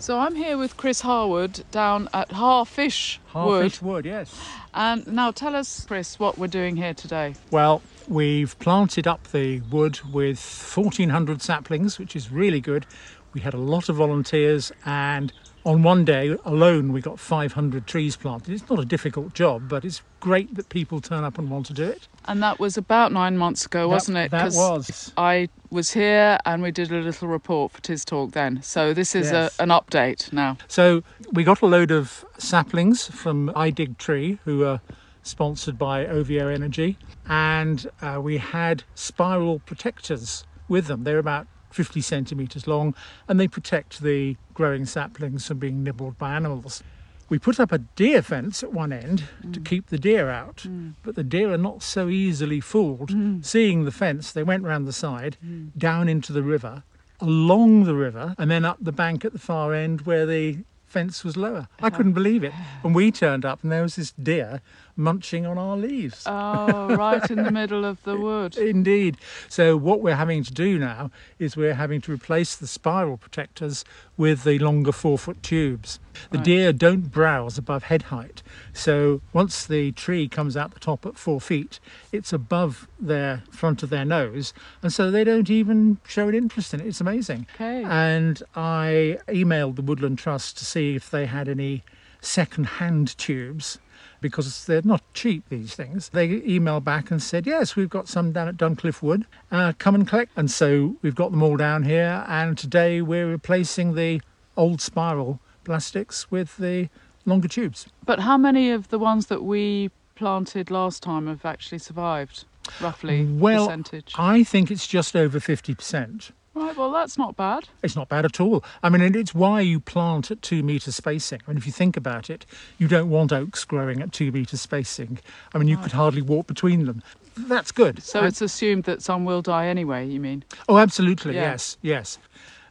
So 0.00 0.20
I'm 0.20 0.36
here 0.36 0.56
with 0.56 0.76
Chris 0.76 1.00
Harwood 1.00 1.64
down 1.72 2.08
at 2.14 2.30
Harfish 2.30 3.18
Wood. 3.34 3.62
Harfish 3.62 3.82
Wood, 3.82 4.06
yes. 4.06 4.32
And 4.72 5.04
now 5.08 5.32
tell 5.32 5.56
us, 5.56 5.84
Chris, 5.86 6.20
what 6.20 6.38
we're 6.38 6.46
doing 6.46 6.76
here 6.76 6.94
today. 6.94 7.34
Well, 7.50 7.82
we've 8.06 8.56
planted 8.60 9.08
up 9.08 9.26
the 9.32 9.60
wood 9.60 10.00
with 10.12 10.38
1,400 10.38 11.42
saplings, 11.42 11.98
which 11.98 12.14
is 12.14 12.30
really 12.30 12.60
good. 12.60 12.86
We 13.34 13.40
had 13.40 13.54
a 13.54 13.58
lot 13.58 13.88
of 13.88 13.96
volunteers, 13.96 14.70
and 14.86 15.32
on 15.64 15.82
one 15.82 16.04
day 16.04 16.36
alone, 16.44 16.92
we 16.92 17.00
got 17.00 17.18
500 17.18 17.86
trees 17.86 18.16
planted. 18.16 18.52
It's 18.54 18.68
not 18.70 18.78
a 18.78 18.84
difficult 18.84 19.34
job, 19.34 19.68
but 19.68 19.84
it's 19.84 20.02
great 20.20 20.54
that 20.54 20.68
people 20.68 21.00
turn 21.00 21.24
up 21.24 21.38
and 21.38 21.50
want 21.50 21.66
to 21.66 21.72
do 21.74 21.84
it. 21.84 22.08
And 22.26 22.42
that 22.42 22.58
was 22.58 22.76
about 22.76 23.12
nine 23.12 23.36
months 23.36 23.66
ago, 23.66 23.88
wasn't 23.88 24.18
it? 24.18 24.30
That 24.30 24.52
was. 24.52 25.12
I 25.16 25.48
was 25.70 25.92
here 25.92 26.38
and 26.44 26.62
we 26.62 26.70
did 26.70 26.90
a 26.90 27.00
little 27.00 27.28
report 27.28 27.72
for 27.72 27.80
Tis 27.82 28.04
Talk 28.04 28.32
then. 28.32 28.62
So 28.62 28.94
this 28.94 29.14
is 29.14 29.30
Yes. 29.30 29.58
a, 29.58 29.62
an 29.62 29.68
update 29.70 30.32
now. 30.32 30.56
So 30.68 31.02
we 31.32 31.44
got 31.44 31.60
a 31.62 31.66
load 31.66 31.90
of 31.90 32.24
saplings 32.38 33.06
from 33.06 33.50
I 33.54 33.70
Dig 33.70 33.98
Trees, 33.98 34.38
who 34.44 34.64
are 34.64 34.80
sponsored 35.22 35.76
by 35.78 36.06
OVO 36.06 36.48
Energy, 36.48 36.96
and 37.28 37.90
uh, 38.00 38.18
we 38.22 38.38
had 38.38 38.84
spiral 38.94 39.58
protectors 39.60 40.44
with 40.68 40.86
them. 40.86 41.04
They're 41.04 41.18
about 41.18 41.46
50 41.78 42.00
centimetres 42.00 42.66
long, 42.66 42.92
and 43.28 43.38
they 43.38 43.46
protect 43.46 44.02
the 44.02 44.36
growing 44.52 44.84
saplings 44.84 45.46
from 45.46 45.58
being 45.58 45.84
nibbled 45.84 46.18
by 46.18 46.34
animals. 46.34 46.82
We 47.28 47.38
put 47.38 47.60
up 47.60 47.70
a 47.70 47.78
deer 47.78 48.20
fence 48.20 48.64
at 48.64 48.72
one 48.72 48.92
end 48.92 49.28
to 49.52 49.60
mm. 49.60 49.64
keep 49.64 49.86
the 49.86 49.96
deer 49.96 50.28
out, 50.28 50.64
mm. 50.66 50.94
but 51.04 51.14
the 51.14 51.22
deer 51.22 51.52
are 51.52 51.56
not 51.56 51.84
so 51.84 52.08
easily 52.08 52.58
fooled. 52.58 53.10
Mm. 53.10 53.44
Seeing 53.44 53.84
the 53.84 53.92
fence, 53.92 54.32
they 54.32 54.42
went 54.42 54.64
round 54.64 54.88
the 54.88 54.92
side, 54.92 55.36
down 55.78 56.08
into 56.08 56.32
the 56.32 56.42
river, 56.42 56.82
along 57.20 57.84
the 57.84 57.94
river, 57.94 58.34
and 58.38 58.50
then 58.50 58.64
up 58.64 58.78
the 58.80 58.90
bank 58.90 59.24
at 59.24 59.32
the 59.32 59.38
far 59.38 59.72
end 59.72 60.00
where 60.00 60.26
the 60.26 60.58
fence 60.88 61.22
was 61.22 61.36
lower. 61.36 61.68
I 61.80 61.90
couldn't 61.90 62.14
believe 62.14 62.42
it. 62.42 62.52
And 62.82 62.92
we 62.92 63.12
turned 63.12 63.44
up, 63.44 63.62
and 63.62 63.70
there 63.70 63.82
was 63.82 63.94
this 63.94 64.10
deer 64.20 64.62
munching 64.98 65.46
on 65.46 65.56
our 65.56 65.76
leaves. 65.76 66.24
Oh, 66.26 66.94
right 66.96 67.30
in 67.30 67.42
the 67.44 67.50
middle 67.60 67.84
of 67.84 68.02
the 68.02 68.16
wood. 68.18 68.56
Indeed. 68.58 69.16
So 69.48 69.76
what 69.76 70.00
we're 70.02 70.16
having 70.16 70.42
to 70.44 70.52
do 70.52 70.78
now 70.78 71.10
is 71.38 71.56
we're 71.56 71.74
having 71.74 72.00
to 72.02 72.12
replace 72.12 72.56
the 72.56 72.66
spiral 72.66 73.16
protectors 73.16 73.84
with 74.16 74.42
the 74.44 74.58
longer 74.58 74.92
four 74.92 75.16
foot 75.18 75.42
tubes. 75.42 76.00
The 76.30 76.38
Right. 76.38 76.44
deer 76.44 76.72
don't 76.72 77.12
browse 77.12 77.56
above 77.58 77.84
head 77.84 78.02
height. 78.02 78.42
So 78.72 79.20
once 79.32 79.64
the 79.64 79.92
tree 79.92 80.28
comes 80.28 80.56
out 80.56 80.74
the 80.74 80.80
top 80.80 81.06
at 81.06 81.16
four 81.16 81.40
feet, 81.40 81.78
it's 82.10 82.32
above 82.32 82.88
their 82.98 83.44
front 83.52 83.84
of 83.84 83.90
their 83.90 84.04
nose. 84.04 84.52
And 84.82 84.92
so 84.92 85.12
they 85.12 85.22
don't 85.22 85.48
even 85.48 85.98
show 86.08 86.26
an 86.28 86.34
interest 86.34 86.74
in 86.74 86.80
it. 86.80 86.86
It's 86.88 87.00
amazing. 87.00 87.46
Okay. 87.54 87.84
And 87.84 88.42
I 88.56 89.18
emailed 89.28 89.76
the 89.76 89.82
Woodland 89.82 90.18
Trust 90.18 90.58
to 90.58 90.64
see 90.64 90.96
if 90.96 91.08
they 91.08 91.26
had 91.26 91.48
any 91.48 91.84
second 92.20 92.64
hand 92.64 93.16
tubes 93.16 93.78
because 94.20 94.66
they're 94.66 94.82
not 94.82 95.02
cheap, 95.14 95.48
these 95.48 95.74
things. 95.74 96.08
They 96.10 96.40
emailed 96.40 96.84
back 96.84 97.10
and 97.10 97.22
said, 97.22 97.46
Yes, 97.46 97.76
we've 97.76 97.88
got 97.88 98.08
some 98.08 98.32
down 98.32 98.48
at 98.48 98.56
Duncliffe 98.56 99.02
Wood. 99.02 99.26
Uh, 99.50 99.72
come 99.78 99.94
and 99.94 100.06
collect. 100.06 100.32
And 100.36 100.50
so 100.50 100.96
we've 101.02 101.14
got 101.14 101.30
them 101.30 101.42
all 101.42 101.56
down 101.56 101.84
here. 101.84 102.24
And 102.28 102.56
today 102.56 103.02
we're 103.02 103.28
replacing 103.28 103.94
the 103.94 104.20
old 104.56 104.80
spiral 104.80 105.40
plastics 105.64 106.30
with 106.30 106.56
the 106.56 106.88
longer 107.24 107.48
tubes. 107.48 107.86
But 108.04 108.20
how 108.20 108.36
many 108.36 108.70
of 108.70 108.88
the 108.88 108.98
ones 108.98 109.26
that 109.26 109.42
we 109.44 109.90
planted 110.14 110.70
last 110.70 111.02
time 111.02 111.26
have 111.28 111.44
actually 111.44 111.78
survived, 111.78 112.44
roughly? 112.80 113.24
Well, 113.24 113.66
percentage. 113.66 114.14
I 114.16 114.42
think 114.44 114.70
it's 114.70 114.86
just 114.86 115.14
over 115.14 115.38
50%. 115.38 116.32
Right, 116.58 116.76
well, 116.76 116.90
that's 116.90 117.16
not 117.16 117.36
bad. 117.36 117.68
It's 117.82 117.94
not 117.94 118.08
bad 118.08 118.24
at 118.24 118.40
all. 118.40 118.64
I 118.82 118.88
mean, 118.88 119.14
it's 119.14 119.34
why 119.34 119.60
you 119.60 119.78
plant 119.80 120.30
at 120.30 120.42
two 120.42 120.62
metre 120.62 120.90
spacing. 120.90 121.40
I 121.46 121.50
mean, 121.50 121.56
if 121.58 121.66
you 121.66 121.72
think 121.72 121.96
about 121.96 122.28
it, 122.30 122.44
you 122.78 122.88
don't 122.88 123.08
want 123.10 123.32
oaks 123.32 123.64
growing 123.64 124.00
at 124.02 124.12
two 124.12 124.32
metre 124.32 124.56
spacing. 124.56 125.20
I 125.54 125.58
mean, 125.58 125.68
you 125.68 125.76
could 125.76 125.92
hardly 125.92 126.20
walk 126.22 126.46
between 126.48 126.86
them. 126.86 127.02
That's 127.36 127.70
good. 127.70 128.02
So 128.02 128.18
And- 128.20 128.28
it's 128.28 128.42
assumed 128.42 128.84
that 128.84 129.02
some 129.02 129.24
will 129.24 129.40
die 129.42 129.66
anyway, 129.68 130.06
you 130.08 130.18
mean? 130.20 130.42
oh, 130.68 130.78
absolutely, 130.78 131.36
Yeah. 131.36 131.52
yes, 131.52 131.76
yes. 131.80 132.18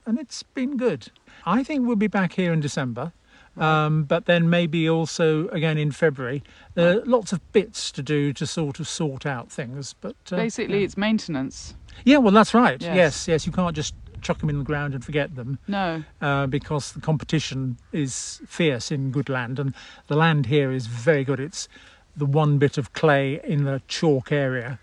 And 0.06 0.20
it's 0.20 0.44
been 0.44 0.75
good. 0.77 1.10
I 1.46 1.63
think 1.63 1.88
we'll 1.88 1.96
be 1.96 2.08
back 2.08 2.34
here 2.34 2.51
in 2.51 2.60
December. 2.60 3.13
Um, 3.58 4.03
but 4.03 4.25
then 4.25 4.51
maybe 4.51 4.88
also 4.88 5.48
again 5.48 5.79
in 5.79 5.91
February. 5.91 6.44
There 6.75 7.00
are 7.00 7.06
lots 7.06 7.34
of 7.34 7.39
bits 7.53 7.91
to 7.94 8.03
do 8.03 8.32
to 8.34 8.46
sort 8.46 8.79
of 8.79 8.88
sort 8.88 9.25
out 9.25 9.51
things. 9.51 9.96
But 10.00 10.15
uh, 10.32 10.36
Basically, 10.36 10.77
yeah. 10.79 10.84
it's 10.86 10.96
maintenance. 10.96 11.74
Yeah, 12.06 12.18
well, 12.18 12.34
that's 12.34 12.54
right. 12.54 12.82
Yes. 12.82 12.96
yes, 12.96 13.27
yes. 13.27 13.46
You 13.46 13.51
can't 13.51 13.75
just 13.75 13.94
chuck 14.22 14.39
them 14.39 14.50
in 14.50 14.58
the 14.60 14.63
ground 14.66 14.94
and 14.94 15.04
forget 15.06 15.36
them. 15.36 15.60
No. 15.68 16.04
uh, 16.22 16.48
because 16.48 16.92
the 16.94 17.01
competition 17.01 17.77
is 17.92 18.42
fierce 18.48 18.92
in 18.92 19.12
good 19.12 19.30
land, 19.30 19.60
and 19.60 19.74
the 20.08 20.16
land 20.16 20.48
here 20.48 20.72
is 20.72 20.88
very 20.88 21.24
good. 21.24 21.39
It's 21.39 21.68
the 22.16 22.25
one 22.25 22.58
bit 22.58 22.77
of 22.77 22.94
clay 22.94 23.39
in 23.44 23.63
the 23.63 23.82
chalk 23.88 24.32
area, 24.32 24.80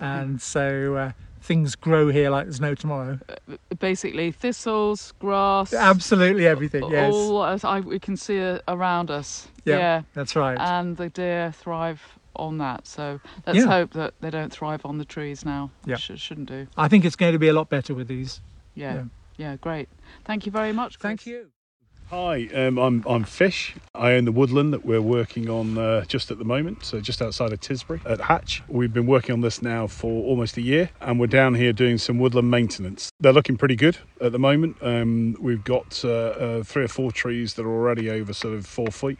and 0.00 0.40
so 0.40 0.94
uh, 0.96 1.12
things 1.48 1.74
grow 1.74 2.10
here 2.10 2.28
like 2.28 2.44
there's 2.44 2.60
no 2.60 2.74
tomorrow. 2.74 3.18
Basically, 3.80 4.30
thistles, 4.30 5.12
grass. 5.18 5.72
Absolutely 5.72 6.46
everything. 6.46 6.88
Yes, 6.90 7.12
All 7.12 7.42
as 7.42 7.64
I, 7.64 7.80
we 7.80 7.98
can 7.98 8.16
see 8.16 8.38
uh, 8.40 8.58
around 8.68 9.10
us. 9.10 9.48
Yeah, 9.64 9.78
yeah. 9.78 10.02
that's 10.12 10.36
right. 10.36 10.58
And 10.60 10.98
the 10.98 11.08
deer 11.08 11.52
thrive 11.56 12.02
on 12.36 12.58
that. 12.58 12.86
So 12.86 13.18
let's 13.46 13.58
Yeah. 13.58 13.66
hope 13.66 13.94
that 13.94 14.12
they 14.20 14.30
don't 14.30 14.52
thrive 14.52 14.82
on 14.84 14.98
the 14.98 15.06
trees 15.06 15.44
now. 15.44 15.70
Yeah. 15.86 15.96
Sh- 15.96 16.12
shouldn't 16.16 16.48
do. 16.48 16.68
I 16.76 16.86
think 16.86 17.04
it's 17.06 17.16
going 17.16 17.32
to 17.32 17.38
be 17.38 17.48
a 17.48 17.54
lot 17.54 17.70
better 17.70 17.94
with 17.94 18.08
these. 18.08 18.42
Yeah. 18.74 18.94
Yeah. 18.94 19.04
yeah. 19.38 19.56
great. 19.56 19.88
Thank 20.24 20.44
you 20.44 20.52
very 20.52 20.72
much. 20.72 20.98
Thank 20.98 21.26
you. 21.26 21.50
Hi, 22.10 22.48
um, 22.54 22.78
I'm 22.78 23.04
I'm 23.06 23.24
Fish. 23.24 23.76
I 23.94 24.12
own 24.12 24.24
the 24.24 24.32
woodland 24.32 24.72
that 24.72 24.82
we're 24.82 25.02
working 25.02 25.50
on 25.50 25.76
uh, 25.76 26.06
just 26.06 26.30
at 26.30 26.38
the 26.38 26.44
moment, 26.44 26.82
so 26.82 27.02
just 27.02 27.20
outside 27.20 27.52
of 27.52 27.60
Tisbury 27.60 28.00
at 28.06 28.18
Hatch. 28.18 28.62
We've 28.66 28.90
been 28.90 29.06
working 29.06 29.34
on 29.34 29.42
this 29.42 29.60
now 29.60 29.86
for 29.88 30.24
almost 30.24 30.56
a 30.56 30.62
year, 30.62 30.88
and 31.02 31.20
we're 31.20 31.26
down 31.26 31.54
here 31.54 31.74
doing 31.74 31.98
some 31.98 32.18
woodland 32.18 32.50
maintenance. 32.50 33.10
They're 33.20 33.34
looking 33.34 33.58
pretty 33.58 33.76
good 33.76 33.98
at 34.22 34.32
the 34.32 34.38
moment. 34.38 34.78
Um, 34.80 35.36
we've 35.38 35.62
got 35.62 36.02
uh, 36.02 36.08
uh, 36.08 36.62
three 36.62 36.84
or 36.84 36.88
four 36.88 37.12
trees 37.12 37.52
that 37.54 37.66
are 37.66 37.70
already 37.70 38.08
over 38.08 38.32
sort 38.32 38.54
of 38.54 38.64
four 38.64 38.88
feet. 38.88 39.18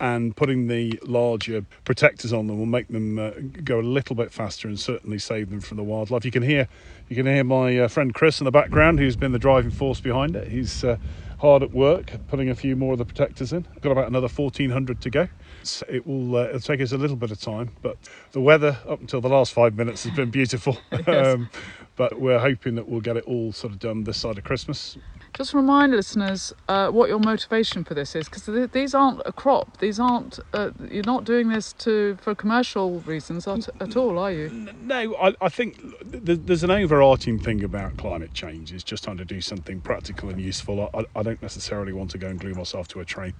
And 0.00 0.34
putting 0.36 0.68
the 0.68 0.98
larger 1.02 1.66
protectors 1.84 2.32
on 2.32 2.46
them 2.46 2.56
will 2.56 2.66
make 2.66 2.86
them 2.88 3.18
uh, 3.18 3.32
go 3.64 3.80
a 3.80 3.82
little 3.82 4.14
bit 4.14 4.32
faster 4.32 4.68
and 4.68 4.78
certainly 4.78 5.18
save 5.18 5.50
them 5.50 5.60
from 5.60 5.76
the 5.76 5.82
wildlife. 5.82 6.24
You 6.24 6.30
can 6.30 6.44
hear, 6.44 6.68
you 7.08 7.16
can 7.16 7.26
hear 7.26 7.42
my 7.42 7.76
uh, 7.76 7.88
friend 7.88 8.14
Chris 8.14 8.40
in 8.40 8.44
the 8.44 8.52
background, 8.52 9.00
who's 9.00 9.16
been 9.16 9.32
the 9.32 9.40
driving 9.40 9.72
force 9.72 10.00
behind 10.00 10.36
it. 10.36 10.46
He's 10.46 10.84
uh, 10.84 10.98
hard 11.42 11.60
at 11.64 11.74
work 11.74 12.12
putting 12.28 12.48
a 12.48 12.54
few 12.54 12.76
more 12.76 12.92
of 12.92 12.98
the 12.98 13.04
protectors 13.04 13.52
in. 13.52 13.66
Got 13.80 13.90
about 13.90 14.06
another 14.06 14.28
1400 14.28 15.00
to 15.00 15.10
go. 15.10 15.28
So 15.64 15.84
it 15.88 16.06
will 16.06 16.36
uh, 16.36 16.44
it'll 16.44 16.60
take 16.60 16.80
us 16.80 16.92
a 16.92 16.96
little 16.96 17.16
bit 17.16 17.32
of 17.32 17.40
time, 17.40 17.70
but 17.82 17.98
the 18.30 18.40
weather 18.40 18.78
up 18.88 19.00
until 19.00 19.20
the 19.20 19.28
last 19.28 19.52
five 19.52 19.74
minutes 19.74 20.04
has 20.04 20.14
been 20.14 20.30
beautiful. 20.30 20.78
um, 21.08 21.50
but 21.96 22.20
we're 22.20 22.38
hoping 22.38 22.76
that 22.76 22.88
we'll 22.88 23.00
get 23.00 23.16
it 23.16 23.24
all 23.24 23.52
sort 23.52 23.72
of 23.72 23.80
done 23.80 24.04
this 24.04 24.18
side 24.18 24.38
of 24.38 24.44
Christmas. 24.44 24.96
Just 25.34 25.54
remind 25.54 25.92
listeners 25.92 26.52
uh, 26.68 26.88
what 26.88 27.08
your 27.08 27.18
motivation 27.18 27.84
for 27.84 27.94
this 27.94 28.14
is, 28.14 28.26
because 28.28 28.44
th- 28.44 28.72
these 28.72 28.94
aren't 28.94 29.22
a 29.24 29.32
crop. 29.32 29.78
These 29.78 29.98
aren't. 29.98 30.38
Uh, 30.52 30.72
you're 30.90 31.04
not 31.06 31.24
doing 31.24 31.48
this 31.48 31.72
to 31.74 32.18
for 32.20 32.34
commercial 32.34 33.00
reasons 33.00 33.48
at, 33.48 33.66
at 33.80 33.96
all, 33.96 34.18
are 34.18 34.30
you? 34.30 34.50
No, 34.82 35.16
I, 35.16 35.34
I 35.40 35.48
think 35.48 35.80
th- 36.12 36.40
there's 36.44 36.62
an 36.62 36.70
overarching 36.70 37.38
thing 37.38 37.64
about 37.64 37.96
climate 37.96 38.34
change. 38.34 38.74
Is 38.74 38.84
just 38.84 39.04
trying 39.04 39.16
to 39.16 39.24
do 39.24 39.40
something 39.40 39.80
practical 39.80 40.28
and 40.28 40.38
useful. 40.38 40.90
I, 40.92 41.04
I 41.16 41.22
don't 41.22 41.40
necessarily 41.40 41.94
want 41.94 42.10
to 42.10 42.18
go 42.18 42.28
and 42.28 42.38
glue 42.38 42.52
myself 42.52 42.86
to 42.88 43.00
a 43.00 43.04
train, 43.06 43.32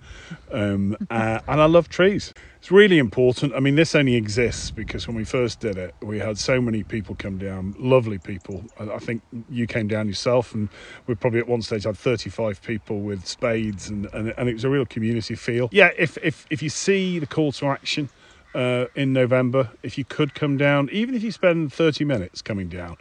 um, 0.50 0.96
uh, 1.11 1.40
and 1.46 1.61
I 1.61 1.66
love 1.66 1.90
trees. 1.90 2.32
It's 2.62 2.71
really 2.71 2.99
important. 2.99 3.54
I 3.57 3.59
mean, 3.59 3.75
this 3.75 3.92
only 3.97 4.14
exists 4.14 4.71
because 4.71 5.09
when 5.09 5.16
we 5.16 5.25
first 5.25 5.59
did 5.59 5.76
it, 5.76 5.97
we 6.00 6.21
had 6.21 6.38
so 6.38 6.61
many 6.61 6.85
people 6.85 7.16
come 7.16 7.37
down, 7.37 7.75
lovely 7.76 8.19
people. 8.19 8.62
I 8.78 9.00
think 9.00 9.21
you 9.50 9.66
came 9.66 9.88
down 9.88 10.07
yourself, 10.07 10.54
and 10.54 10.69
we 11.09 11.16
probably 11.16 11.40
at 11.40 11.49
one 11.49 11.62
stage 11.62 11.83
had 11.83 11.99
35 11.99 12.62
people 12.62 13.00
with 13.00 13.26
spades, 13.26 13.88
and, 13.88 14.07
and, 14.14 14.33
and 14.38 14.49
it 14.49 14.52
was 14.52 14.62
a 14.62 14.69
real 14.69 14.87
community 14.87 15.35
feel. 15.35 15.71
Yeah, 15.73 15.90
if, 15.99 16.16
if, 16.19 16.47
if 16.50 16.62
you 16.62 16.69
see 16.69 17.19
the 17.19 17.26
call 17.26 17.50
to 17.50 17.66
action, 17.66 18.09
uh, 18.54 18.85
in 18.95 19.14
November. 19.14 19.71
If 19.83 19.97
you 19.97 20.04
could 20.04 20.35
come 20.35 20.59
down, 20.59 20.90
even 20.92 21.14
if 21.14 21.23
you 21.23 21.33
spend 21.33 21.73
30 21.73 22.04
minutes 22.04 22.42
coming 22.42 22.69
down, 22.69 22.99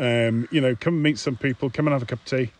um, 0.00 0.48
you 0.50 0.62
know, 0.62 0.74
come 0.74 1.02
meet 1.02 1.18
some 1.18 1.36
people, 1.36 1.68
come 1.68 1.86
and 1.86 1.92
have 1.92 2.02
a 2.02 2.06
cup 2.06 2.20
of 2.20 2.24
tea, 2.24 2.50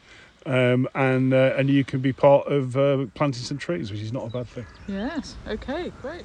um, 0.45 0.87
and 0.95 1.33
uh, 1.33 1.55
and 1.57 1.71
you 1.71 1.85
can 1.85 2.01
be 2.01 2.13
part 2.13 2.47
of 2.47 2.77
uh, 2.77 3.07
planting 3.15 3.43
some 3.43 3.57
trees, 3.57 3.91
which 3.91 4.01
is 4.01 4.13
not 4.13 4.27
a 4.27 4.31
bad 4.31 4.47
thing. 4.47 4.67
Yes. 4.87 5.37
Okay. 5.49 5.91
Great. 6.03 6.25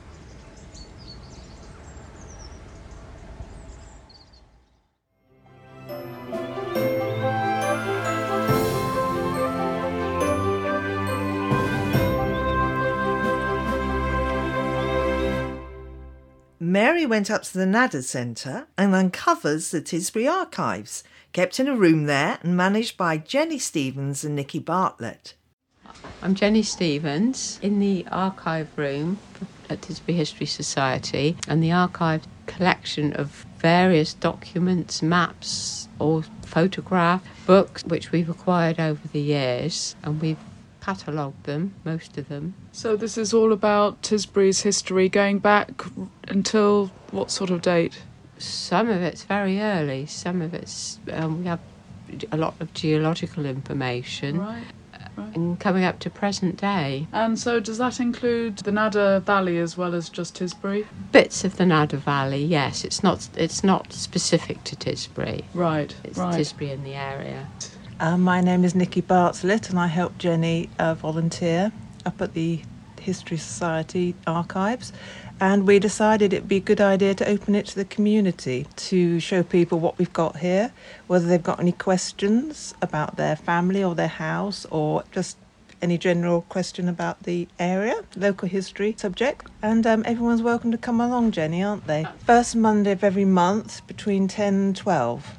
Mary 16.82 17.06
went 17.06 17.30
up 17.30 17.44
to 17.44 17.58
the 17.58 17.66
Nadder 17.66 18.02
Centre 18.02 18.66
and 18.78 18.96
uncovers 18.96 19.72
the 19.72 19.82
Tisbury 19.82 20.32
archives, 20.32 21.04
kept 21.34 21.60
in 21.60 21.68
a 21.68 21.76
room 21.76 22.06
there 22.06 22.40
and 22.42 22.56
managed 22.56 22.96
by 22.96 23.18
Jennie 23.18 23.60
Stevens 23.60 24.24
and 24.24 24.34
Nicky 24.34 24.60
Bartlett. 24.60 25.34
I'm 26.22 26.36
Jennie 26.36 26.64
Stevens 26.64 27.60
in 27.62 27.82
the 27.82 28.06
archive 28.10 28.70
room 28.78 29.20
at 29.70 29.82
Tisbury 29.82 30.16
History 30.16 30.46
Society, 30.46 31.36
and 31.50 31.62
the 31.62 31.74
archive 31.74 32.26
collection 32.46 33.12
of 33.12 33.46
various 33.58 34.14
documents, 34.14 35.02
maps, 35.02 35.90
or 36.00 36.24
photographs, 36.46 37.28
books 37.46 37.84
which 37.84 38.14
we've 38.14 38.30
acquired 38.30 38.80
over 38.80 39.06
the 39.10 39.20
years, 39.20 39.98
and 40.02 40.22
we've 40.22 40.38
catalogued 40.93 41.43
them, 41.43 41.74
most 41.84 42.17
of 42.17 42.27
them. 42.29 42.55
So 42.72 42.96
this 42.96 43.15
is 43.17 43.31
all 43.34 43.53
about 43.53 44.01
Tisbury's 44.01 44.62
history 44.62 45.08
going 45.08 45.38
back 45.38 45.84
until 46.27 46.88
what 47.12 47.29
sort 47.29 47.51
of 47.51 47.62
date? 47.62 48.01
Some 48.39 48.89
of 48.89 49.01
it's 49.01 49.24
very 49.24 49.62
early, 49.62 50.08
some 50.08 50.41
of 50.41 50.53
it's 50.55 51.00
um, 51.12 51.39
we 51.39 51.46
have 51.46 51.60
a 52.31 52.38
lot 52.38 52.55
of 52.60 52.74
geological 52.74 53.46
information, 53.46 54.39
Right. 54.39 54.63
and 55.36 55.60
coming 55.60 55.84
up 55.84 56.00
to 56.00 56.10
present 56.10 56.58
day. 56.58 57.05
And 57.13 57.38
so 57.38 57.60
does 57.60 57.77
that 57.77 58.00
include 58.00 58.58
the 58.60 58.72
Nadder 58.72 59.22
Valley 59.22 59.60
as 59.60 59.77
well 59.77 59.93
as 59.93 60.10
just 60.10 60.39
Tisbury? 60.39 60.88
Bits 61.12 61.43
of 61.43 61.58
the 61.58 61.65
Nadder 61.65 61.98
Valley, 62.00 62.43
yes. 62.43 62.84
It's 62.84 63.03
not 63.03 63.29
it's 63.36 63.63
not 63.63 63.93
specific 63.93 64.63
to 64.63 64.75
Tisbury. 64.75 65.43
Right. 65.53 65.93
It's 66.03 66.17
right. 66.17 66.34
Tisbury 66.39 66.72
in 66.72 66.84
the 66.84 66.96
area. 66.96 67.48
Uh, 68.00 68.18
my 68.18 68.39
name 68.39 68.63
is 68.63 68.75
Nicky 68.75 69.01
Bartlett, 69.01 69.70
and 69.70 69.77
I 69.77 69.88
help 69.88 70.18
Jennie 70.18 70.70
uh, 70.79 70.94
volunteer 70.94 71.74
up 72.06 72.22
at 72.22 72.34
the 72.34 72.62
History 72.98 73.36
Society 73.36 74.15
archives. 74.25 74.94
And 75.41 75.68
we 75.68 75.79
decided 75.79 76.32
it'd 76.32 76.48
be 76.48 76.58
a 76.58 76.62
good 76.62 76.79
idea 76.79 77.13
to 77.15 77.27
open 77.27 77.56
it 77.56 77.65
to 77.68 77.75
the 77.75 77.84
community 77.84 78.68
to 78.77 79.20
show 79.20 79.44
people 79.44 79.82
what 79.82 79.98
we've 79.98 80.13
got 80.13 80.38
here, 80.38 80.72
whether 81.08 81.27
they've 81.27 81.44
got 81.44 81.60
any 81.60 81.74
questions 81.74 82.74
about 82.82 83.18
their 83.18 83.36
family 83.36 83.84
or 83.84 83.96
their 83.96 84.08
house, 84.08 84.65
or 84.72 85.03
just 85.12 85.36
any 85.82 85.98
general 85.98 86.44
question 86.44 86.88
about 86.88 87.24
the 87.24 87.50
area, 87.60 88.01
local 88.15 88.48
history 88.48 88.96
subject. 88.98 89.48
And 89.62 89.86
um, 89.86 90.03
everyone's 90.06 90.41
welcome 90.41 90.72
to 90.72 90.77
come 90.77 91.01
along, 91.01 91.32
Jennie, 91.32 91.63
aren't 91.63 91.86
they? 91.86 92.06
First 92.25 92.56
Monday 92.56 92.94
of 92.94 93.03
every 93.03 93.25
month 93.25 93.86
between 93.88 94.29
10 94.29 94.53
and 94.53 94.75
12 94.75 95.38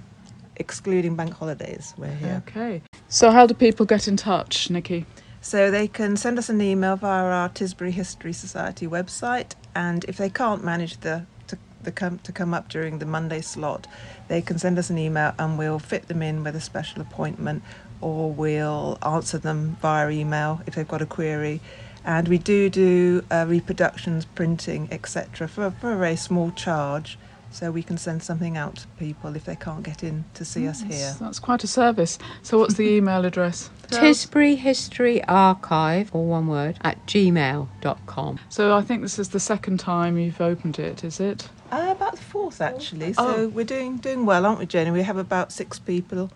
excluding 0.61 1.17
bank 1.17 1.33
holidays. 1.35 1.95
We're 1.97 2.15
here. 2.15 2.43
Okay. 2.47 2.83
So 3.09 3.31
how 3.33 3.47
do 3.47 3.55
people 3.55 3.87
get 3.87 4.07
in 4.07 4.17
touch, 4.17 4.71
Nicky? 4.71 5.07
So 5.41 5.71
they 5.71 5.89
can 5.89 6.17
send 6.17 6.39
us 6.39 6.51
an 6.51 6.61
email 6.61 6.97
via 6.97 7.25
our 7.25 7.49
Tisbury 7.49 7.91
History 7.91 8.33
Society 8.33 8.87
website, 8.87 9.55
and 9.75 10.05
if 10.05 10.19
they 10.19 10.29
can't 10.29 10.63
manage 10.63 10.99
the 10.99 11.25
to, 11.49 11.59
the 11.83 11.91
come 11.91 12.19
to 12.19 12.31
come 12.31 12.53
up 12.53 12.69
during 12.69 12.99
the 12.99 13.07
Monday 13.07 13.41
slot, 13.41 13.87
they 14.29 14.43
can 14.43 14.59
send 14.59 14.79
us 14.79 14.91
an 14.91 14.99
email 14.99 15.33
and 15.39 15.59
we'll 15.59 15.79
fit 15.79 16.09
them 16.09 16.21
in 16.21 16.45
with 16.45 16.55
a 16.55 16.61
special 16.61 17.01
appointment, 17.01 17.63
or 18.03 18.31
we'll 18.31 18.99
answer 19.03 19.39
them 19.39 19.79
via 19.81 20.11
email 20.11 20.61
if 20.67 20.75
they've 20.75 20.87
got 20.87 21.01
a 21.01 21.07
query. 21.07 21.61
And 22.05 22.29
we 22.29 22.39
do 22.39 22.71
do 22.71 23.25
uh, 23.31 23.47
reproductions, 23.49 24.27
printing, 24.27 24.89
etc. 24.91 25.49
For, 25.49 25.71
for 25.71 25.93
a 25.93 25.97
very 25.97 26.17
small 26.17 26.51
charge, 26.51 27.19
so 27.51 27.71
we 27.71 27.83
can 27.83 27.99
send 27.99 28.23
something 28.23 28.57
out 28.57 28.77
to 28.77 28.87
people 28.99 29.35
if 29.37 29.45
they 29.45 29.57
can't 29.57 29.83
get 29.83 30.03
in 30.03 30.25
to 30.35 30.45
see 30.45 30.67
us 30.69 30.83
here. 30.83 31.15
That's 31.21 31.39
quite 31.39 31.65
a 31.65 31.67
service. 31.67 32.19
So 32.43 32.59
what's 32.59 32.75
the 32.75 32.89
email 32.89 33.25
address? 33.25 33.71
Tisbury 33.89 34.57
History 34.57 35.23
Archive, 35.25 36.15
or 36.15 36.25
one 36.27 36.47
word, 36.47 36.79
at 36.83 37.05
gmail.com. 37.07 38.39
So 38.49 38.77
I 38.77 38.83
think 38.83 39.03
this 39.03 39.19
is 39.19 39.31
the 39.31 39.41
second 39.41 39.81
time 39.81 40.17
you've 40.17 40.41
opened 40.41 40.79
it, 40.79 41.03
is 41.05 41.21
it? 41.21 41.49
Uh, 41.73 41.89
about 41.91 42.17
the 42.17 42.23
fourth, 42.23 42.61
actually. 42.61 43.13
So 43.13 43.25
Oh. 43.27 43.49
we're 43.49 43.65
doing 43.65 43.97
doing 43.99 44.27
well, 44.27 44.47
aren't 44.47 44.59
we, 44.59 44.67
Jennie? 44.67 44.91
We 44.91 45.03
have 45.03 45.17
about 45.17 45.53
six 45.53 45.79
people, 45.79 46.31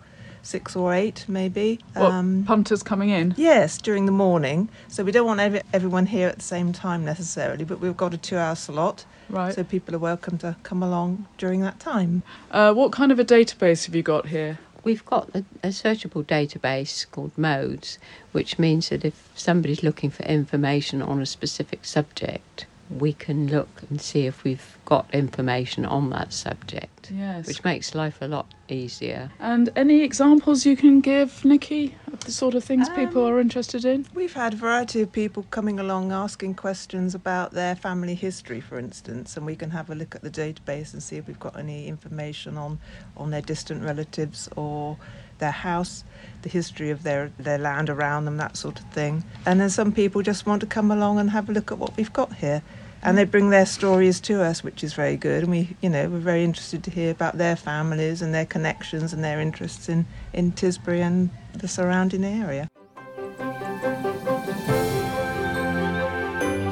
six 0.45 0.75
or 0.75 0.93
eight, 0.93 1.25
maybe. 1.27 1.79
Um, 1.95 2.43
punters 2.47 2.83
coming 2.83 3.09
in? 3.09 3.33
yes, 3.37 3.77
during 3.77 4.05
the 4.05 4.11
morning. 4.11 4.69
So 4.87 5.03
we 5.03 5.11
don't 5.11 5.25
want 5.25 5.39
every, 5.39 5.61
everyone 5.73 6.05
here 6.05 6.27
at 6.29 6.37
the 6.37 6.43
same 6.43 6.71
time 6.71 7.03
necessarily, 7.03 7.65
but 7.65 7.79
we've 7.79 7.97
got 7.97 8.13
a 8.13 8.17
two-hour 8.17 8.55
slot, 8.55 9.05
Right. 9.29 9.53
so 9.55 9.63
people 9.63 9.95
are 9.95 9.99
welcome 9.99 10.37
to 10.39 10.55
come 10.63 10.83
along 10.83 11.27
during 11.37 11.61
that 11.61 11.79
time. 11.79 12.21
Uh, 12.51 12.73
what 12.73 12.91
kind 12.91 13.11
of 13.11 13.19
a 13.19 13.25
database 13.25 13.85
have 13.87 13.95
you 13.95 14.03
got 14.03 14.27
here? 14.27 14.59
We've 14.83 15.03
got 15.05 15.29
a, 15.33 15.43
a 15.63 15.69
searchable 15.69 16.23
database 16.23 17.09
called 17.09 17.35
Modes, 17.37 17.97
which 18.33 18.59
means 18.59 18.89
that 18.89 19.03
if 19.03 19.29
somebody's 19.33 19.81
looking 19.81 20.11
for 20.11 20.21
information 20.23 21.01
on 21.01 21.19
a 21.21 21.25
specific 21.25 21.85
subject, 21.85 22.67
we 22.89 23.13
can 23.13 23.47
look 23.47 23.81
and 23.89 23.99
see 23.99 24.25
if 24.27 24.43
we've 24.43 24.77
got 24.85 25.07
information 25.13 25.85
on 25.85 26.11
that 26.11 26.31
subject, 26.31 27.11
Yes. 27.11 27.47
which 27.47 27.63
makes 27.63 27.95
life 27.95 28.19
a 28.21 28.27
lot 28.27 28.45
easier. 28.69 29.31
And 29.39 29.69
any 29.75 30.01
examples 30.01 30.65
you 30.65 30.75
can 30.75 31.01
give, 31.01 31.43
Nicky, 31.43 31.95
of 32.13 32.19
the 32.25 32.31
sort 32.31 32.53
of 32.53 32.63
things 32.63 32.87
people 32.89 33.25
Um, 33.25 33.33
are 33.33 33.39
interested 33.39 33.85
in? 33.85 34.05
We've 34.13 34.33
had 34.33 34.53
a 34.53 34.57
variety 34.57 35.01
of 35.01 35.11
people 35.11 35.45
coming 35.49 35.79
along 35.79 36.11
asking 36.11 36.55
questions 36.55 37.15
about 37.15 37.51
their 37.51 37.75
family 37.75 38.15
history, 38.15 38.61
for 38.61 38.77
instance, 38.77 39.35
and 39.35 39.45
we 39.45 39.55
can 39.55 39.71
have 39.71 39.89
a 39.89 39.95
look 39.95 40.13
at 40.15 40.21
the 40.21 40.29
database 40.29 40.93
and 40.93 41.01
see 41.01 41.15
if 41.15 41.27
we've 41.27 41.39
got 41.39 41.57
any 41.57 41.87
information 41.87 42.57
on, 42.57 42.79
on 43.17 43.31
their 43.31 43.41
distant 43.41 43.83
relatives 43.83 44.47
or 44.55 44.97
their 45.39 45.51
house, 45.51 46.03
the 46.41 46.49
history 46.49 46.89
of 46.89 47.03
their, 47.03 47.31
their 47.37 47.57
land 47.57 47.89
around 47.89 48.25
them, 48.25 48.37
that 48.37 48.57
sort 48.57 48.79
of 48.79 48.85
thing. 48.91 49.23
And 49.45 49.59
then 49.59 49.69
some 49.69 49.91
people 49.91 50.21
just 50.21 50.45
want 50.45 50.61
to 50.61 50.67
come 50.67 50.91
along 50.91 51.19
and 51.19 51.29
have 51.31 51.49
a 51.49 51.51
look 51.51 51.71
at 51.71 51.77
what 51.77 51.95
we've 51.97 52.13
got 52.13 52.35
here. 52.35 52.61
And 53.03 53.17
they 53.17 53.23
bring 53.23 53.51
their 53.51 53.67
stories 53.67 54.19
to 54.21 54.41
us, 54.41 54.63
which 54.63 54.83
is 54.83 54.93
very 54.93 55.15
good. 55.15 55.43
And 55.43 55.51
we, 55.51 55.75
you 55.81 55.89
know, 55.89 56.09
we're 56.09 56.17
very 56.17 56.43
interested 56.43 56.83
to 56.85 56.91
hear 56.91 57.11
about 57.11 57.37
their 57.37 57.55
families 57.55 58.23
and 58.23 58.33
their 58.33 58.47
connections 58.47 59.13
and 59.13 59.23
their 59.23 59.39
interests 59.39 59.89
in, 59.89 60.07
in 60.33 60.53
Tisbury 60.53 61.01
and 61.01 61.29
the 61.53 61.67
surrounding 61.67 62.23
area. 62.23 62.67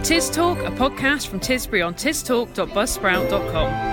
Tis 0.03 0.29
Talk, 0.29 0.57
a 0.59 0.71
podcast 0.71 1.27
from 1.27 1.39
Tisbury 1.39 1.85
on 1.85 1.93
tistalk.buzzsprout.com. 1.93 3.92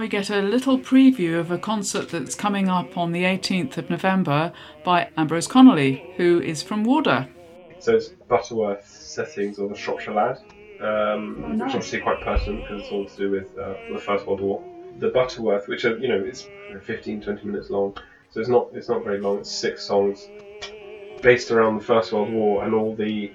we 0.00 0.08
get 0.08 0.30
a 0.30 0.40
little 0.40 0.78
preview 0.78 1.38
of 1.38 1.50
a 1.50 1.58
concert 1.58 2.08
that's 2.08 2.34
coming 2.34 2.70
up 2.70 2.96
on 2.96 3.12
the 3.12 3.24
18th 3.24 3.76
of 3.76 3.90
November 3.90 4.50
by 4.82 5.10
Ambrose 5.18 5.46
Connolly, 5.46 6.14
who 6.16 6.40
is 6.40 6.62
from 6.62 6.84
Wardour. 6.84 7.28
So 7.80 7.96
it's 7.96 8.08
Butterworth 8.08 8.88
settings 8.88 9.58
of 9.58 9.68
the 9.68 9.76
Shropshire 9.76 10.14
Lad, 10.14 10.38
um, 10.80 11.58
which 11.58 11.68
is 11.68 11.74
obviously 11.74 12.00
quite 12.00 12.22
pertinent 12.22 12.62
because 12.62 12.82
it's 12.82 12.90
all 12.90 13.04
to 13.04 13.16
do 13.16 13.30
with 13.30 13.58
uh, 13.58 13.74
the 13.92 14.00
First 14.00 14.26
World 14.26 14.40
War. 14.40 14.64
The 15.00 15.10
Butterworth, 15.10 15.68
which 15.68 15.84
are, 15.84 15.98
you 15.98 16.08
know, 16.08 16.24
it's 16.24 16.48
15, 16.82 17.20
20 17.20 17.46
minutes 17.46 17.68
long, 17.68 17.94
so 18.30 18.40
it's 18.40 18.48
not 18.48 18.68
it's 18.72 18.88
not 18.88 19.04
very 19.04 19.20
long. 19.20 19.40
It's 19.40 19.50
six 19.50 19.84
songs 19.84 20.26
based 21.20 21.50
around 21.50 21.76
the 21.76 21.84
First 21.84 22.10
World 22.12 22.32
War 22.32 22.64
and 22.64 22.74
all 22.74 22.94
the 22.94 23.32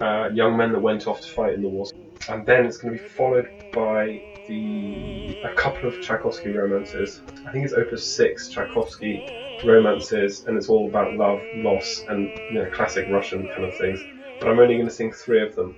uh, 0.00 0.28
young 0.32 0.56
men 0.56 0.70
that 0.72 0.80
went 0.80 1.08
off 1.08 1.20
to 1.22 1.28
fight 1.28 1.54
in 1.54 1.62
the 1.62 1.68
war. 1.68 1.86
And 2.28 2.46
then 2.46 2.66
it's 2.66 2.76
going 2.76 2.96
to 2.96 3.02
be 3.02 3.08
followed 3.08 3.48
by 3.72 4.33
the 4.46 5.38
a 5.42 5.54
couple 5.54 5.88
of 5.88 6.00
Tchaikovsky 6.00 6.50
romances. 6.50 7.22
I 7.46 7.52
think 7.52 7.64
it's 7.64 7.74
Opus 7.74 8.04
Six 8.04 8.48
Tchaikovsky 8.48 9.58
romances, 9.64 10.44
and 10.46 10.56
it's 10.56 10.68
all 10.68 10.88
about 10.88 11.14
love, 11.14 11.40
loss, 11.56 12.02
and 12.08 12.28
you 12.50 12.54
know 12.54 12.70
classic 12.70 13.08
Russian 13.10 13.48
kind 13.48 13.64
of 13.64 13.76
things. 13.76 14.00
But 14.40 14.48
I'm 14.48 14.58
only 14.58 14.74
going 14.74 14.86
to 14.86 14.94
sing 14.94 15.12
three 15.12 15.42
of 15.42 15.54
them. 15.54 15.76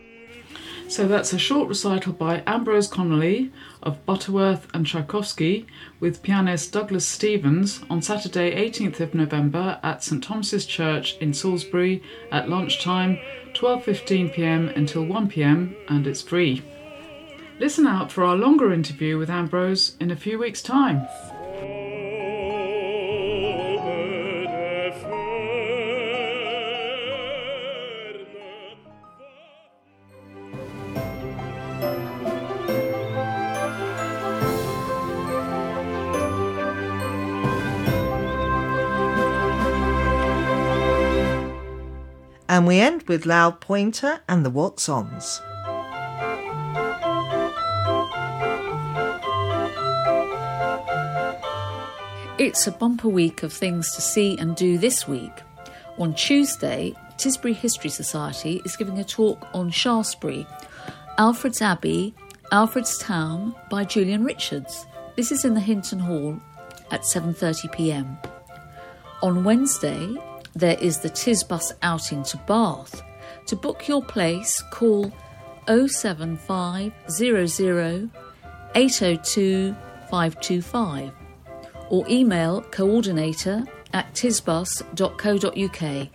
So 0.89 1.09
that's 1.09 1.33
a 1.33 1.39
short 1.39 1.69
recital 1.69 2.13
by 2.13 2.45
Ambrose 2.47 2.87
Connolly 2.87 3.51
of 3.83 4.07
Butterworth 4.07 4.69
and 4.73 4.87
Tchaikovsky 4.87 5.67
with 5.99 6.23
pianist 6.23 6.73
Douglas 6.73 7.05
Stevens 7.05 7.83
on 7.91 8.01
Saturday, 8.03 8.55
18th 8.55 9.01
of 9.01 9.13
November 9.13 9.81
at 9.83 10.05
St 10.05 10.23
Thomas's 10.23 10.65
Church 10.65 11.17
in 11.19 11.35
Salisbury 11.35 12.05
at 12.31 12.49
lunchtime, 12.49 13.19
12:15 13.55 14.33
p.m. 14.33 14.69
until 14.69 15.05
1 15.05 15.29
p.m. 15.29 15.75
and 15.89 16.07
it's 16.07 16.23
free. 16.23 16.63
Listen 17.59 17.87
out 17.87 18.13
for 18.13 18.23
our 18.23 18.37
longer 18.37 18.71
interview 18.71 19.17
with 19.17 19.31
Ambrose 19.31 19.97
in 19.99 20.11
a 20.11 20.17
few 20.17 20.39
weeks' 20.39 20.63
time. 20.63 21.07
And 42.49 42.67
we 42.67 42.81
end 42.81 43.03
with 43.03 43.27
Loud 43.27 43.61
Pointer 43.61 44.21
and 44.29 44.45
the 44.45 44.51
What's 44.51 44.89
Ons. 44.89 45.41
It's 52.47 52.69
a 52.69 52.71
bumper 52.71 53.09
week 53.09 53.43
of 53.43 53.53
things 53.53 53.93
to 53.97 54.01
see 54.01 54.39
and 54.39 54.55
do 54.55 54.79
this 54.79 55.09
week. 55.09 55.33
On 55.99 56.15
Tuesday, 56.15 56.95
Tisbury 57.17 57.53
History 57.53 57.91
Society 57.91 58.63
is 58.65 58.77
giving 58.77 59.01
a 59.01 59.05
talk 59.05 59.49
on 59.53 59.69
Shaftesbury, 59.69 60.47
Alfred's 61.19 61.61
Abbey, 61.61 62.15
Alfred's 62.53 62.99
Town 62.99 63.53
by 63.69 63.83
Julian 63.83 64.23
Richards. 64.23 64.87
This 65.17 65.33
is 65.33 65.45
in 65.45 65.55
the 65.55 65.61
Hinton 65.61 65.99
Hall 65.99 66.39
at 66.93 67.01
7:30 67.01 67.73
p.m. 67.73 68.17
On 69.25 69.43
Wednesday, 69.43 70.15
there 70.55 70.79
is 70.81 71.01
the 71.01 71.11
Tisbus 71.11 71.73
outing 71.83 72.23
to 72.23 72.37
Bath. 72.47 73.03
To 73.47 73.57
book 73.57 73.89
your 73.89 74.05
place, 74.05 74.63
call 74.71 75.13
07500 75.67 78.11
802 78.77 79.75
525 80.09 81.26
or 81.91 82.05
email 82.09 82.63
coordinator 82.71 83.65
at 83.93 84.13
tisbus.co.uk. 84.15 86.09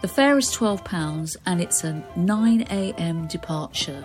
The 0.00 0.08
fare 0.08 0.36
is 0.36 0.50
£12 0.50 1.36
and 1.46 1.60
it's 1.60 1.84
a 1.84 2.04
9am 2.16 3.28
departure. 3.28 4.04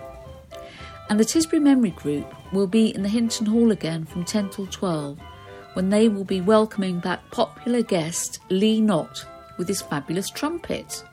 And 1.10 1.20
the 1.20 1.26
Tisbury 1.26 1.62
Memory 1.62 1.90
Group 1.92 2.34
will 2.54 2.68
be 2.68 2.94
in 2.94 3.02
the 3.02 3.10
Hinton 3.10 3.48
Hall 3.48 3.72
again 3.72 4.06
from 4.06 4.24
10 4.24 4.50
till 4.50 4.68
12 4.68 5.20
when 5.74 5.90
they 5.90 6.08
will 6.08 6.24
be 6.24 6.40
welcoming 6.40 7.00
back 7.00 7.20
popular 7.32 7.82
guest 7.82 8.40
Lee 8.50 8.80
Knott 8.80 9.26
with 9.58 9.68
his 9.68 9.82
fabulous 9.82 10.30
trumpet. 10.30 11.04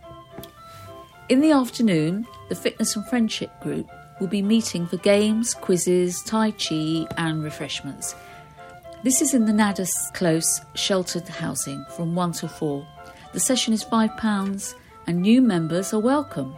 In 1.28 1.40
the 1.40 1.50
afternoon, 1.50 2.26
the 2.48 2.54
Fitness 2.54 2.94
and 2.94 3.06
Friendship 3.06 3.50
Group 3.60 3.90
will 4.20 4.28
be 4.28 4.42
meeting 4.42 4.86
for 4.86 4.96
games, 4.98 5.54
quizzes, 5.54 6.22
Tai 6.22 6.52
Chi, 6.52 7.06
and 7.16 7.42
refreshments. 7.42 8.14
This 9.06 9.22
is 9.22 9.34
in 9.34 9.44
the 9.44 9.52
Nadder 9.52 9.86
Close 10.14 10.60
sheltered 10.74 11.28
housing 11.28 11.84
from 11.94 12.16
1 12.16 12.32
to 12.32 12.48
4. 12.48 12.84
The 13.34 13.38
session 13.38 13.72
is 13.72 13.84
£5 13.84 14.74
and 15.06 15.22
new 15.22 15.40
members 15.40 15.94
are 15.94 16.00
welcome. 16.00 16.56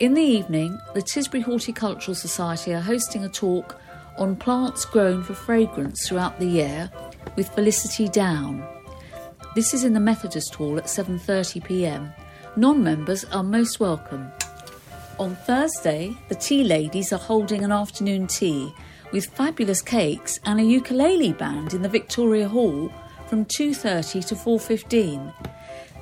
In 0.00 0.14
the 0.14 0.22
evening, 0.22 0.80
the 0.94 1.02
Tisbury 1.02 1.42
Horticultural 1.42 2.14
Society 2.14 2.72
are 2.72 2.80
hosting 2.80 3.26
a 3.26 3.28
talk 3.28 3.78
on 4.16 4.36
plants 4.36 4.86
grown 4.86 5.22
for 5.22 5.34
fragrance 5.34 6.08
throughout 6.08 6.38
the 6.38 6.46
year 6.46 6.90
with 7.36 7.50
Felicity 7.50 8.08
Down. 8.08 8.66
This 9.54 9.74
is 9.74 9.84
in 9.84 9.92
the 9.92 10.00
Methodist 10.00 10.54
Hall 10.54 10.78
at 10.78 10.86
7:30 10.86 11.62
p.m. 11.62 12.10
Non-members 12.56 13.26
are 13.26 13.42
most 13.42 13.80
welcome. 13.80 14.32
On 15.18 15.36
Thursday, 15.36 16.16
the 16.30 16.36
Tea 16.36 16.64
Ladies 16.64 17.12
are 17.12 17.18
holding 17.18 17.64
an 17.64 17.70
afternoon 17.70 18.28
tea 18.28 18.72
with 19.12 19.26
fabulous 19.26 19.82
cakes 19.82 20.40
and 20.44 20.60
a 20.60 20.64
ukulele 20.64 21.32
band 21.32 21.74
in 21.74 21.82
the 21.82 21.88
Victoria 21.88 22.48
Hall 22.48 22.92
from 23.28 23.44
2:30 23.44 24.26
to 24.28 24.34
4:15. 24.34 25.32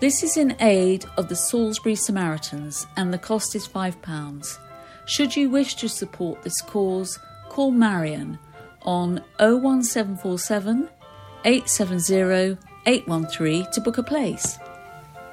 This 0.00 0.22
is 0.22 0.36
in 0.36 0.56
aid 0.60 1.04
of 1.16 1.28
the 1.28 1.36
Salisbury 1.36 1.94
Samaritans 1.94 2.86
and 2.96 3.12
the 3.12 3.18
cost 3.18 3.54
is 3.54 3.68
£5. 3.68 4.58
Should 5.06 5.36
you 5.36 5.48
wish 5.48 5.76
to 5.76 5.88
support 5.88 6.42
this 6.42 6.60
cause, 6.60 7.18
call 7.48 7.70
Marion 7.70 8.38
on 8.82 9.22
01747 9.38 10.88
870 11.44 12.58
813 12.86 13.66
to 13.72 13.80
book 13.80 13.98
a 13.98 14.02
place. 14.02 14.58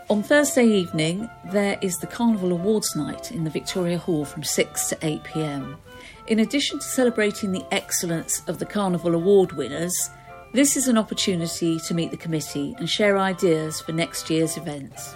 On 0.10 0.24
Thursday 0.24 0.66
evening, 0.66 1.30
there 1.52 1.78
is 1.82 2.00
the 2.00 2.08
Carnival 2.08 2.52
Awards 2.52 2.96
Night 2.96 3.32
in 3.32 3.44
the 3.44 3.50
Victoria 3.52 4.00
Hall 4.00 4.26
from 4.26 4.42
6 4.42 4.90
to 4.90 4.98
8 5.04 5.24
pm. 5.24 5.78
In 6.26 6.40
addition 6.40 6.80
to 6.80 6.84
celebrating 6.84 7.52
the 7.52 7.64
excellence 7.72 8.42
of 8.48 8.58
the 8.58 8.66
Carnival 8.66 9.14
Award 9.14 9.52
winners, 9.52 10.10
this 10.52 10.76
is 10.76 10.88
an 10.88 10.98
opportunity 10.98 11.80
to 11.82 11.94
meet 11.94 12.10
the 12.10 12.18
committee 12.18 12.76
and 12.80 12.90
share 12.90 13.20
ideas 13.20 13.82
for 13.82 13.92
next 13.92 14.32
year's 14.32 14.58
events. 14.58 15.16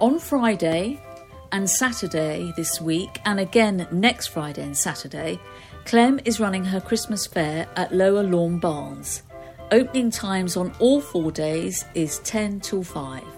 On 0.00 0.18
Friday 0.18 0.98
and 1.52 1.68
Saturday 1.68 2.54
this 2.56 2.80
week, 2.80 3.20
and 3.26 3.38
again 3.38 3.86
next 3.92 4.28
Friday 4.28 4.62
and 4.62 4.78
Saturday, 4.78 5.38
Clem 5.84 6.20
is 6.24 6.40
running 6.40 6.64
her 6.64 6.80
Christmas 6.80 7.26
fair 7.26 7.68
at 7.76 7.94
Lower 7.94 8.22
Lawn 8.22 8.58
Barns. 8.60 9.24
Opening 9.70 10.10
times 10.10 10.56
on 10.56 10.72
all 10.78 11.02
four 11.02 11.30
days 11.30 11.84
is 11.94 12.20
10 12.20 12.60
till 12.60 12.82
5. 12.82 13.37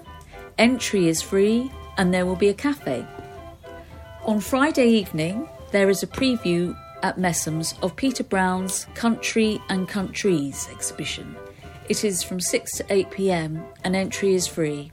Entry 0.60 1.08
is 1.08 1.22
free 1.22 1.70
and 1.96 2.12
there 2.12 2.26
will 2.26 2.36
be 2.36 2.50
a 2.50 2.54
cafe. 2.54 3.06
On 4.26 4.40
Friday 4.40 4.88
evening, 4.88 5.48
there 5.72 5.88
is 5.88 6.02
a 6.02 6.06
preview 6.06 6.76
at 7.02 7.16
Messums 7.16 7.82
of 7.82 7.96
Peter 7.96 8.22
Brown's 8.22 8.84
Country 8.92 9.58
and 9.70 9.88
Countries 9.88 10.68
exhibition. 10.70 11.34
It 11.88 12.04
is 12.04 12.22
from 12.22 12.40
6 12.40 12.72
to 12.72 12.84
8 12.90 13.10
pm 13.10 13.64
and 13.84 13.96
entry 13.96 14.34
is 14.34 14.46
free, 14.46 14.92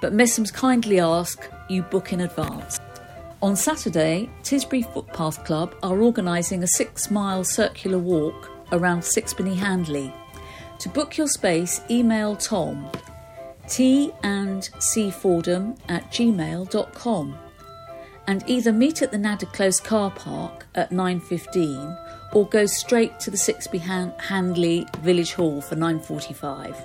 but 0.00 0.14
Messums 0.14 0.50
kindly 0.50 0.98
ask 0.98 1.46
you 1.68 1.82
book 1.82 2.14
in 2.14 2.22
advance. 2.22 2.80
On 3.42 3.54
Saturday, 3.54 4.30
Tisbury 4.42 4.90
Footpath 4.94 5.44
Club 5.44 5.74
are 5.82 6.00
organising 6.00 6.62
a 6.62 6.66
six 6.66 7.10
mile 7.10 7.44
circular 7.44 7.98
walk 7.98 8.50
around 8.72 9.04
Sixpenny 9.04 9.56
Handley. 9.56 10.10
To 10.78 10.88
book 10.88 11.18
your 11.18 11.28
space, 11.28 11.82
email 11.90 12.34
Tom 12.34 12.90
t 13.68 14.12
and 14.22 14.70
cfordham 14.78 15.78
at 15.88 16.10
gmail.com 16.10 17.38
and 18.26 18.44
either 18.46 18.72
meet 18.72 19.02
at 19.02 19.10
the 19.10 19.16
Nadder 19.16 19.52
Close 19.52 19.80
car 19.80 20.10
park 20.10 20.66
at 20.74 20.90
9.15 20.90 22.34
or 22.34 22.48
go 22.48 22.66
straight 22.66 23.18
to 23.20 23.30
the 23.30 23.36
Sixby 23.36 23.78
Han- 23.78 24.14
Handley 24.18 24.86
Village 25.00 25.34
Hall 25.34 25.60
for 25.60 25.76
9.45. 25.76 26.84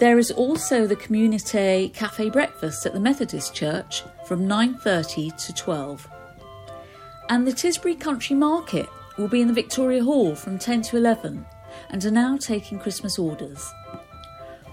There 0.00 0.18
is 0.18 0.32
also 0.32 0.86
the 0.86 0.96
Community 0.96 1.88
Cafe 1.90 2.28
Breakfast 2.30 2.84
at 2.84 2.92
the 2.92 3.00
Methodist 3.00 3.54
Church 3.54 4.02
from 4.26 4.46
9.30 4.48 5.36
to 5.46 5.54
12. 5.54 6.08
And 7.30 7.46
the 7.46 7.52
Tisbury 7.52 7.98
Country 7.98 8.36
Market 8.36 8.88
will 9.16 9.28
be 9.28 9.40
in 9.40 9.48
the 9.48 9.54
Victoria 9.54 10.02
Hall 10.02 10.34
from 10.34 10.58
10 10.58 10.82
to 10.82 10.96
11 10.96 11.46
and 11.90 12.04
are 12.04 12.10
now 12.10 12.36
taking 12.36 12.78
Christmas 12.78 13.18
orders. 13.18 13.72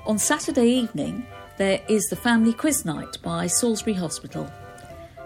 On 0.07 0.17
Saturday 0.17 0.65
evening, 0.65 1.27
there 1.57 1.79
is 1.87 2.07
the 2.07 2.15
Family 2.15 2.53
Quiz 2.53 2.85
Night 2.85 3.21
by 3.21 3.45
Salisbury 3.45 3.93
Hospital. 3.93 4.51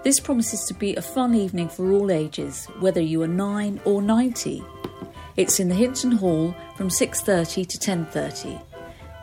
This 0.04 0.20
promises 0.20 0.66
to 0.66 0.74
be 0.74 0.94
a 0.96 1.02
fun 1.02 1.34
evening 1.34 1.70
for 1.70 1.94
all 1.94 2.12
ages, 2.12 2.66
whether 2.82 3.00
you 3.00 3.22
are 3.22 3.28
9 3.28 3.80
or 3.86 4.02
90. 4.02 4.62
It's 5.38 5.62
in 5.62 5.70
the 5.70 5.76
Hinton 5.76 6.12
Hall 6.12 6.54
from 6.76 6.90
6:30 6.90 7.66
to 7.66 7.80
10:30. 7.80 8.62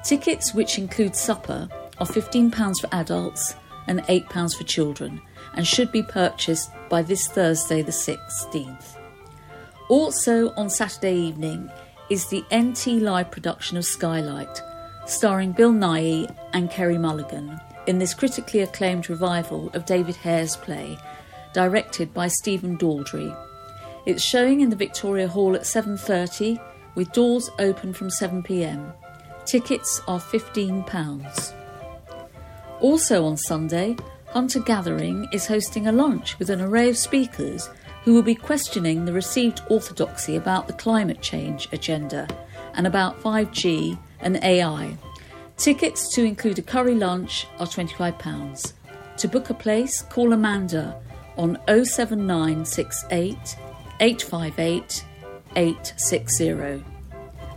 Tickets, 0.03 0.55
which 0.55 0.79
include 0.79 1.15
supper, 1.15 1.69
are 1.99 2.07
£15 2.07 2.81
for 2.81 2.89
adults 2.91 3.55
and 3.87 4.01
£8 4.09 4.55
for 4.55 4.65
children 4.65 5.21
and 5.55 5.67
should 5.67 5.93
be 5.93 6.03
purchased 6.03 6.71
by 6.89 7.03
this 7.03 7.29
Thursday, 7.29 7.83
the 7.83 7.93
16th. 7.93 8.97
Also 9.91 10.55
on 10.57 10.71
Saturday 10.71 11.15
evening 11.15 11.71
is 12.09 12.27
the 12.27 12.43
NT 12.51 13.03
live 13.03 13.31
production 13.31 13.77
of 13.77 13.85
Skylight, 13.85 14.63
starring 15.07 15.53
Bill 15.53 15.73
Nighy 15.73 16.35
and 16.53 16.71
Carey 16.71 16.99
Mulligan 16.99 17.61
in 17.87 17.99
this 17.99 18.15
critically 18.15 18.61
acclaimed 18.61 19.11
revival 19.11 19.71
of 19.75 19.85
David 19.85 20.17
Hare's 20.17 20.57
play, 20.57 20.99
directed 21.53 22.15
by 22.15 22.29
Stephen 22.29 22.79
Daldry. 22.79 23.37
It's 24.07 24.23
showing 24.23 24.61
in 24.61 24.71
the 24.71 24.77
Victoria 24.77 25.29
Hall 25.29 25.55
at 25.55 25.63
7:30 25.63 26.61
with 26.95 27.13
doors 27.13 27.51
open 27.59 27.93
from 27.93 28.11
7 28.11 28.43
p.m. 28.43 28.93
Tickets 29.45 30.01
are 30.07 30.21
£15. 30.21 31.55
Also 32.81 33.25
on 33.25 33.37
Sunday, 33.37 33.97
Hunter 34.27 34.61
Gathering 34.61 35.29
is 35.33 35.47
hosting 35.47 35.87
a 35.87 35.93
lunch 35.93 36.39
with 36.39 36.51
an 36.51 36.61
array 36.61 36.89
of 36.89 36.97
speakers 36.97 37.69
who 38.05 38.15
will 38.15 38.23
be 38.23 38.35
questioning 38.35 39.05
the 39.05 39.13
received 39.13 39.63
orthodoxy 39.69 40.37
about 40.37 40.67
the 40.67 40.73
climate 40.73 41.21
change 41.21 41.69
agenda 41.73 42.27
and 42.75 42.87
about 42.87 43.21
5G 43.23 43.99
and 44.21 44.37
AI. 44.43 44.97
Tickets 45.57 46.13
to 46.15 46.25
include 46.25 46.59
a 46.59 46.63
curry 46.63 46.95
lunch 46.95 47.47
are 47.59 47.67
£25. 47.67 48.73
To 49.19 49.29
book 49.29 49.51
a 49.51 49.55
place, 49.55 50.03
call 50.03 50.33
Amanda 50.33 51.01
on 51.37 51.59
07968 51.67 53.57
858 54.01 55.05
860. 55.55 56.85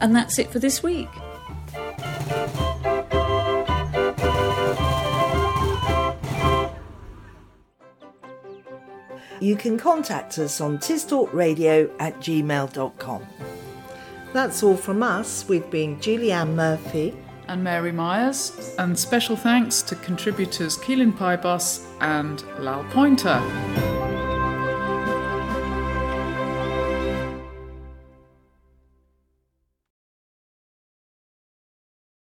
And 0.01 0.15
that's 0.15 0.37
it 0.37 0.51
for 0.51 0.59
this 0.59 0.83
week. 0.83 1.09
You 9.45 9.55
can 9.55 9.77
contact 9.77 10.39
us 10.39 10.59
on 10.59 10.79
tistalkradio 10.79 11.91
at 11.99 12.15
gmail.com. 12.15 13.27
That's 14.33 14.63
all 14.63 14.75
from 14.75 15.03
us. 15.03 15.47
We've 15.47 15.69
been 15.69 16.01
Julie 16.01 16.31
Ann 16.31 16.55
Murphy 16.55 17.15
and 17.47 17.63
Mary 17.63 17.91
Myers, 17.91 18.73
and 18.79 18.97
special 18.97 19.35
thanks 19.35 19.83
to 19.83 19.95
contributors 19.97 20.79
Keelan 20.79 21.15
Pybus 21.15 21.85
and 22.01 22.43
Lal 22.57 22.83
Pointer. 22.85 23.39